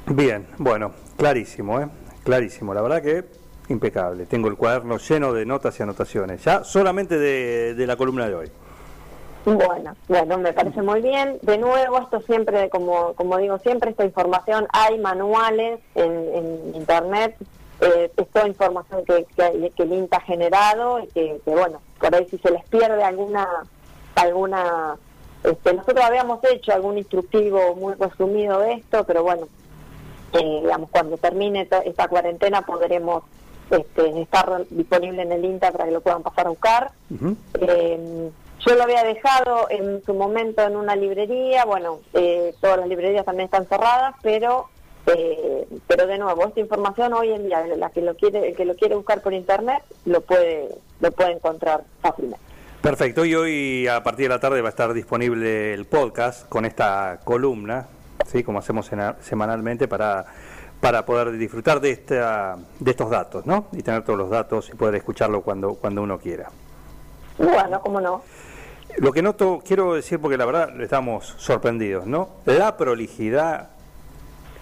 Bien, 0.07 0.47
bueno, 0.57 0.91
clarísimo, 1.17 1.79
¿eh? 1.79 1.87
Clarísimo. 2.23 2.73
La 2.73 2.81
verdad 2.81 3.01
que 3.01 3.23
impecable. 3.69 4.25
Tengo 4.25 4.47
el 4.47 4.55
cuaderno 4.57 4.97
lleno 4.97 5.31
de 5.31 5.45
notas 5.45 5.79
y 5.79 5.83
anotaciones. 5.83 6.43
Ya 6.43 6.63
solamente 6.63 7.17
de, 7.17 7.73
de 7.75 7.87
la 7.87 7.95
columna 7.95 8.27
de 8.27 8.35
hoy. 8.35 8.51
Bueno, 9.45 9.95
bueno, 10.07 10.37
me 10.37 10.53
parece 10.53 10.81
muy 10.81 11.01
bien. 11.01 11.39
De 11.41 11.57
nuevo, 11.57 11.97
esto 11.97 12.21
siempre, 12.21 12.69
como, 12.69 13.13
como 13.13 13.37
digo 13.37 13.57
siempre, 13.59 13.91
esta 13.91 14.05
información, 14.05 14.67
hay 14.71 14.99
manuales 14.99 15.79
en, 15.95 16.11
en 16.35 16.75
Internet, 16.75 17.35
eh, 17.81 18.11
es 18.15 18.29
toda 18.29 18.47
información 18.47 19.03
que, 19.05 19.25
que, 19.35 19.71
que 19.75 19.83
el 19.83 19.93
INTA 19.93 20.17
ha 20.17 20.21
generado 20.21 20.99
y 20.99 21.07
que, 21.07 21.41
que, 21.43 21.51
bueno, 21.51 21.81
por 21.99 22.13
ahí 22.13 22.27
si 22.29 22.37
se 22.37 22.51
les 22.51 22.63
pierde 22.65 23.03
alguna, 23.03 23.47
alguna, 24.15 24.97
este, 25.43 25.73
nosotros 25.73 26.05
habíamos 26.05 26.43
hecho 26.43 26.73
algún 26.73 26.99
instructivo 26.99 27.75
muy 27.75 27.95
resumido 27.95 28.59
de 28.59 28.73
esto, 28.73 29.03
pero 29.05 29.23
bueno, 29.23 29.47
eh, 30.33 30.59
digamos, 30.61 30.91
cuando 30.91 31.17
termine 31.17 31.67
esta 31.85 32.07
cuarentena 32.07 32.61
podremos 32.61 33.23
este, 33.71 34.21
estar 34.21 34.65
disponible 34.69 35.23
en 35.23 35.31
el 35.31 35.43
INTA 35.43 35.71
para 35.71 35.85
que 35.85 35.91
lo 35.91 36.01
puedan 36.01 36.21
pasar 36.21 36.45
a 36.45 36.49
buscar. 36.51 36.91
Eh, 37.59 38.29
yo 38.65 38.75
lo 38.75 38.83
había 38.83 39.03
dejado 39.03 39.67
en 39.69 40.03
su 40.05 40.13
momento 40.13 40.61
en 40.61 40.75
una 40.75 40.95
librería, 40.95 41.65
bueno, 41.65 41.99
eh, 42.13 42.53
todas 42.61 42.77
las 42.77 42.87
librerías 42.87 43.25
también 43.25 43.45
están 43.45 43.65
cerradas, 43.67 44.15
pero 44.21 44.69
eh, 45.07 45.67
pero 45.87 46.05
de 46.05 46.17
nuevo, 46.19 46.45
esta 46.45 46.59
información 46.59 47.13
hoy 47.13 47.31
en 47.31 47.47
día, 47.47 47.65
la 47.75 47.89
que 47.89 48.01
lo 48.01 48.15
quiere, 48.15 48.49
el 48.49 48.55
que 48.55 48.65
lo 48.65 48.75
quiere 48.75 48.95
buscar 48.95 49.21
por 49.21 49.33
internet, 49.33 49.83
lo 50.05 50.21
puede 50.21 50.69
lo 50.99 51.11
puede 51.11 51.31
encontrar 51.31 51.83
fácilmente. 52.01 52.45
Perfecto, 52.81 53.25
y 53.25 53.35
hoy 53.35 53.87
a 53.87 54.01
partir 54.03 54.25
de 54.25 54.29
la 54.29 54.39
tarde 54.39 54.61
va 54.61 54.69
a 54.69 54.71
estar 54.71 54.93
disponible 54.93 55.73
el 55.73 55.85
podcast 55.85 56.47
con 56.49 56.65
esta 56.65 57.19
columna, 57.23 57.87
¿sí? 58.25 58.43
como 58.43 58.59
hacemos 58.59 58.89
semanalmente 59.21 59.87
para, 59.87 60.25
para 60.79 61.05
poder 61.05 61.33
disfrutar 61.33 61.79
de, 61.79 61.91
esta, 61.91 62.57
de 62.79 62.91
estos 62.91 63.09
datos, 63.09 63.45
¿no? 63.45 63.67
Y 63.73 63.83
tener 63.83 64.03
todos 64.03 64.17
los 64.17 64.29
datos 64.31 64.69
y 64.69 64.75
poder 64.75 64.95
escucharlo 64.95 65.41
cuando, 65.41 65.75
cuando 65.75 66.01
uno 66.01 66.17
quiera. 66.19 66.49
Bueno, 67.37 67.81
cómo 67.81 68.01
no. 68.01 68.23
Lo 68.97 69.11
que 69.11 69.21
noto, 69.21 69.61
quiero 69.65 69.93
decir 69.95 70.19
porque 70.19 70.37
la 70.37 70.45
verdad 70.45 70.79
estamos 70.81 71.35
sorprendidos, 71.37 72.05
¿no? 72.05 72.29
La 72.45 72.77
prolijidad 72.77 73.69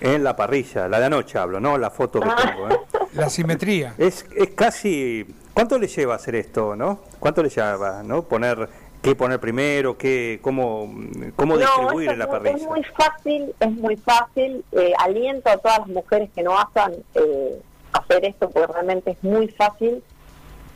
en 0.02 0.24
la 0.24 0.36
parrilla, 0.36 0.88
la 0.88 1.00
de 1.00 1.06
anoche 1.06 1.38
hablo, 1.38 1.60
¿no? 1.60 1.78
La 1.78 1.90
foto 1.90 2.22
que 2.22 2.30
tengo, 2.30 2.70
¿eh? 2.70 2.80
La 3.14 3.30
simetría. 3.30 3.96
Es, 3.98 4.26
es 4.36 4.52
casi... 4.52 5.26
¿Cuánto 5.54 5.78
le 5.78 5.88
lleva 5.88 6.16
hacer 6.16 6.36
esto, 6.36 6.76
no? 6.76 7.00
¿Cuánto 7.20 7.44
le 7.44 7.50
lleva, 7.50 8.02
no? 8.04 8.24
Poner... 8.24 8.70
¿Qué 9.02 9.16
poner 9.16 9.40
primero? 9.40 9.98
¿Qué, 9.98 10.40
cómo, 10.42 10.94
¿Cómo 11.38 11.58
distribuir 11.58 12.12
en 12.12 12.20
la 12.20 12.30
parrilla? 12.30 12.58
Es 12.58 12.64
muy 12.64 12.84
fácil, 12.84 13.56
es 13.58 13.72
muy 13.72 13.96
fácil. 13.96 14.66
Eh, 14.74 14.92
aliento 15.00 15.50
a 15.50 15.58
todas 15.58 15.80
las 15.80 15.88
mujeres 15.88 16.30
que 16.36 16.44
no 16.44 16.58
hagan 16.60 16.92
eh, 17.16 17.62
hacer 17.94 18.26
esto 18.26 18.50
porque 18.50 18.74
realmente 18.74 19.12
es 19.12 19.24
muy 19.24 19.48
fácil. 19.48 20.04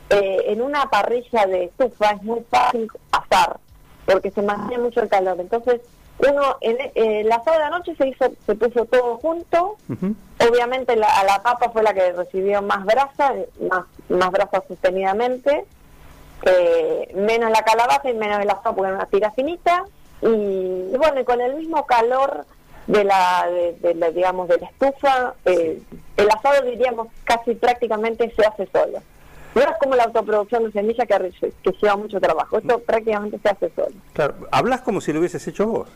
Eh, 0.08 0.38
en 0.46 0.62
una 0.62 0.86
parrilla 0.86 1.44
de 1.44 1.64
estufa 1.64 2.12
es 2.12 2.22
muy 2.22 2.40
fácil 2.50 2.88
porque 4.06 4.30
se 4.30 4.42
mantiene 4.42 4.82
mucho 4.82 5.00
el 5.00 5.08
calor. 5.08 5.36
Entonces, 5.40 5.80
uno, 6.18 6.56
en 6.60 6.76
eh, 6.80 7.20
el 7.20 7.32
asado 7.32 7.58
de 7.58 7.64
anoche 7.64 7.94
se 7.96 8.08
hizo, 8.08 8.30
se 8.46 8.54
puso 8.54 8.84
todo 8.84 9.16
junto. 9.18 9.76
Obviamente 10.48 10.96
la, 10.96 11.08
a 11.08 11.24
la 11.24 11.42
papa 11.42 11.70
fue 11.70 11.82
la 11.82 11.94
que 11.94 12.12
recibió 12.12 12.62
más 12.62 12.84
brasa, 12.84 13.34
más, 13.68 13.84
más 14.08 14.30
brasa 14.30 14.62
sostenidamente, 14.68 15.64
eh, 16.42 17.12
menos 17.14 17.50
la 17.50 17.62
calabaza 17.62 18.10
y 18.10 18.14
menos 18.14 18.40
el 18.40 18.50
asado 18.50 18.74
porque 18.76 18.88
era 18.88 18.96
una 18.96 19.06
tira 19.06 19.30
finita. 19.32 19.84
Y, 20.22 20.26
y 20.26 20.96
bueno, 20.96 21.20
y 21.20 21.24
con 21.24 21.40
el 21.40 21.54
mismo 21.54 21.84
calor 21.86 22.46
de 22.86 23.04
la, 23.04 23.46
de, 23.50 23.72
de 23.80 23.94
la, 23.94 24.10
digamos, 24.10 24.48
de 24.48 24.58
la 24.58 24.66
estufa, 24.66 25.34
eh, 25.46 25.82
el 26.16 26.30
asado 26.30 26.62
diríamos 26.62 27.08
casi 27.24 27.54
prácticamente 27.54 28.32
se 28.36 28.46
hace 28.46 28.66
solo. 28.66 29.02
No 29.54 29.60
es 29.60 29.78
como 29.80 29.94
la 29.94 30.04
autoproducción 30.04 30.64
de 30.64 30.72
semillas 30.72 31.06
que, 31.06 31.52
que 31.62 31.72
lleva 31.80 31.96
mucho 31.96 32.20
trabajo. 32.20 32.58
Esto 32.58 32.78
prácticamente 32.80 33.38
se 33.42 33.48
hace 33.48 33.70
solo. 33.74 33.94
Claro, 34.12 34.34
hablas 34.50 34.80
como 34.80 35.00
si 35.00 35.12
lo 35.12 35.20
hubieses 35.20 35.46
hecho 35.46 35.66
vos. 35.66 35.88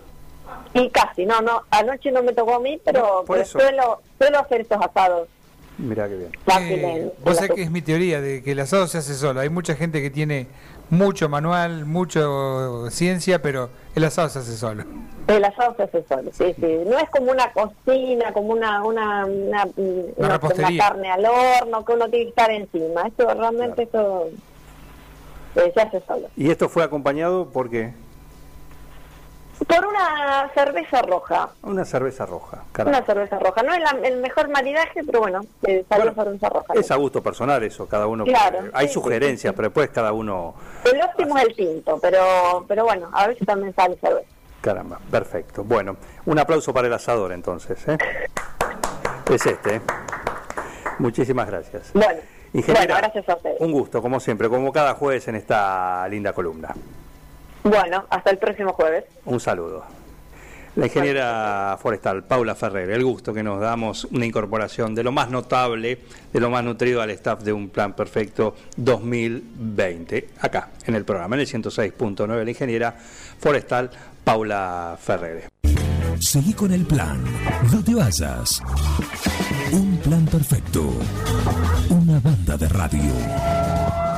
Y 0.74 0.88
casi, 0.90 1.26
no, 1.26 1.40
no. 1.40 1.62
Anoche 1.70 2.12
no 2.12 2.22
me 2.22 2.32
tocó 2.32 2.54
a 2.54 2.60
mí, 2.60 2.80
pero, 2.84 3.24
suelo, 3.44 4.00
suelo 4.18 4.38
hacer 4.38 4.60
estos 4.60 4.80
asados. 4.80 5.28
Mira 5.78 6.08
qué 6.08 6.16
bien. 6.16 6.30
Eh, 6.60 7.12
vos 7.24 7.36
sabés 7.36 7.52
que 7.52 7.62
es 7.62 7.70
mi 7.70 7.82
teoría 7.82 8.20
de 8.20 8.42
que 8.42 8.52
el 8.52 8.60
asado 8.60 8.86
se 8.88 8.98
hace 8.98 9.14
solo. 9.14 9.40
Hay 9.40 9.48
mucha 9.48 9.76
gente 9.76 10.02
que 10.02 10.10
tiene 10.10 10.48
mucho 10.90 11.28
manual, 11.28 11.84
mucho 11.84 12.90
ciencia, 12.90 13.40
pero 13.40 13.70
el 13.94 14.04
asado 14.04 14.28
se 14.28 14.40
hace 14.40 14.56
solo. 14.56 14.84
El 15.28 15.44
asado 15.44 15.76
se 15.76 15.84
hace 15.84 16.04
solo, 16.08 16.30
sí, 16.32 16.52
sí. 16.58 16.78
No 16.86 16.98
es 16.98 17.08
como 17.10 17.30
una 17.30 17.52
cocina, 17.52 18.32
como 18.32 18.54
una 18.54 18.82
una, 18.82 19.26
una, 19.26 20.38
carne 20.78 21.10
al 21.10 21.24
horno, 21.24 21.84
que 21.84 21.92
uno 21.92 22.08
tiene 22.08 22.24
que 22.24 22.30
estar 22.30 22.50
encima. 22.50 23.02
Esto 23.06 23.32
realmente 23.34 23.84
esto 23.84 24.30
eh, 25.54 25.70
se 25.72 25.80
hace 25.80 26.02
solo. 26.06 26.28
¿Y 26.36 26.50
esto 26.50 26.68
fue 26.68 26.82
acompañado 26.82 27.50
por 27.50 27.70
qué? 27.70 27.92
Por 29.66 29.86
una 29.86 30.50
cerveza 30.54 31.02
roja. 31.02 31.50
Una 31.62 31.84
cerveza 31.84 32.26
roja. 32.26 32.62
Una 32.78 33.02
cerveza 33.02 33.38
roja. 33.38 33.62
No 33.62 33.74
es 33.74 33.82
el 34.04 34.18
mejor 34.18 34.48
maridaje, 34.48 35.02
pero 35.04 35.20
bueno, 35.20 35.40
eh, 35.64 35.84
salió 35.88 36.14
cerveza 36.14 36.48
roja. 36.48 36.74
Es 36.74 36.90
a 36.90 36.96
gusto 36.96 37.22
personal 37.22 37.62
eso, 37.62 37.86
cada 37.86 38.06
uno. 38.06 38.24
Claro, 38.24 38.60
hay 38.72 38.88
sugerencias, 38.88 39.52
pero 39.54 39.68
después 39.68 39.90
cada 39.90 40.12
uno. 40.12 40.54
El 40.84 41.02
óptimo 41.02 41.36
es 41.38 41.44
el 41.44 41.56
tinto, 41.56 41.98
pero, 42.00 42.64
pero 42.68 42.84
bueno, 42.84 43.08
a 43.12 43.26
veces 43.26 43.46
también 43.46 43.74
sale 43.74 43.96
cerveza. 43.96 44.28
Caramba, 44.60 44.98
perfecto. 45.10 45.64
Bueno, 45.64 45.96
un 46.26 46.38
aplauso 46.38 46.72
para 46.72 46.86
el 46.86 46.92
asador 46.92 47.32
entonces. 47.32 47.86
¿eh? 47.88 47.98
es 49.30 49.46
este. 49.46 49.76
¿eh? 49.76 49.80
Muchísimas 50.98 51.46
gracias. 51.46 51.92
Bueno, 51.92 52.20
bueno, 52.52 52.94
gracias 52.96 53.28
a 53.28 53.34
ustedes. 53.36 53.60
Un 53.60 53.72
gusto, 53.72 54.02
como 54.02 54.20
siempre, 54.20 54.48
como 54.48 54.72
cada 54.72 54.94
jueves 54.94 55.28
en 55.28 55.36
esta 55.36 56.06
linda 56.08 56.32
columna. 56.32 56.74
Bueno, 57.68 58.06
hasta 58.08 58.30
el 58.30 58.38
próximo 58.38 58.72
jueves. 58.72 59.04
Un 59.26 59.40
saludo. 59.40 59.84
La 60.76 60.86
ingeniera 60.86 61.76
forestal 61.80 62.24
Paula 62.24 62.54
Ferrer, 62.54 62.88
el 62.90 63.04
gusto 63.04 63.34
que 63.34 63.42
nos 63.42 63.60
damos 63.60 64.04
una 64.04 64.24
incorporación 64.24 64.94
de 64.94 65.02
lo 65.02 65.10
más 65.12 65.28
notable, 65.28 65.98
de 66.32 66.40
lo 66.40 66.50
más 66.50 66.62
nutrido 66.62 67.02
al 67.02 67.10
staff 67.10 67.42
de 67.42 67.52
un 67.52 67.68
plan 67.68 67.94
perfecto 67.94 68.54
2020, 68.76 70.28
acá 70.40 70.70
en 70.86 70.94
el 70.94 71.04
programa, 71.04 71.34
en 71.34 71.40
el 71.40 71.46
106.9, 71.48 72.44
la 72.44 72.50
ingeniera 72.50 72.96
forestal 73.38 73.90
Paula 74.22 74.96
Ferrer. 75.00 75.48
Seguí 76.20 76.52
con 76.52 76.72
el 76.72 76.86
plan, 76.86 77.22
no 77.72 77.82
te 77.82 77.94
vayas. 77.94 78.62
Un 79.72 79.96
plan 79.98 80.24
perfecto, 80.26 80.92
una 81.90 82.20
banda 82.20 82.56
de 82.56 82.68
radio. 82.68 84.17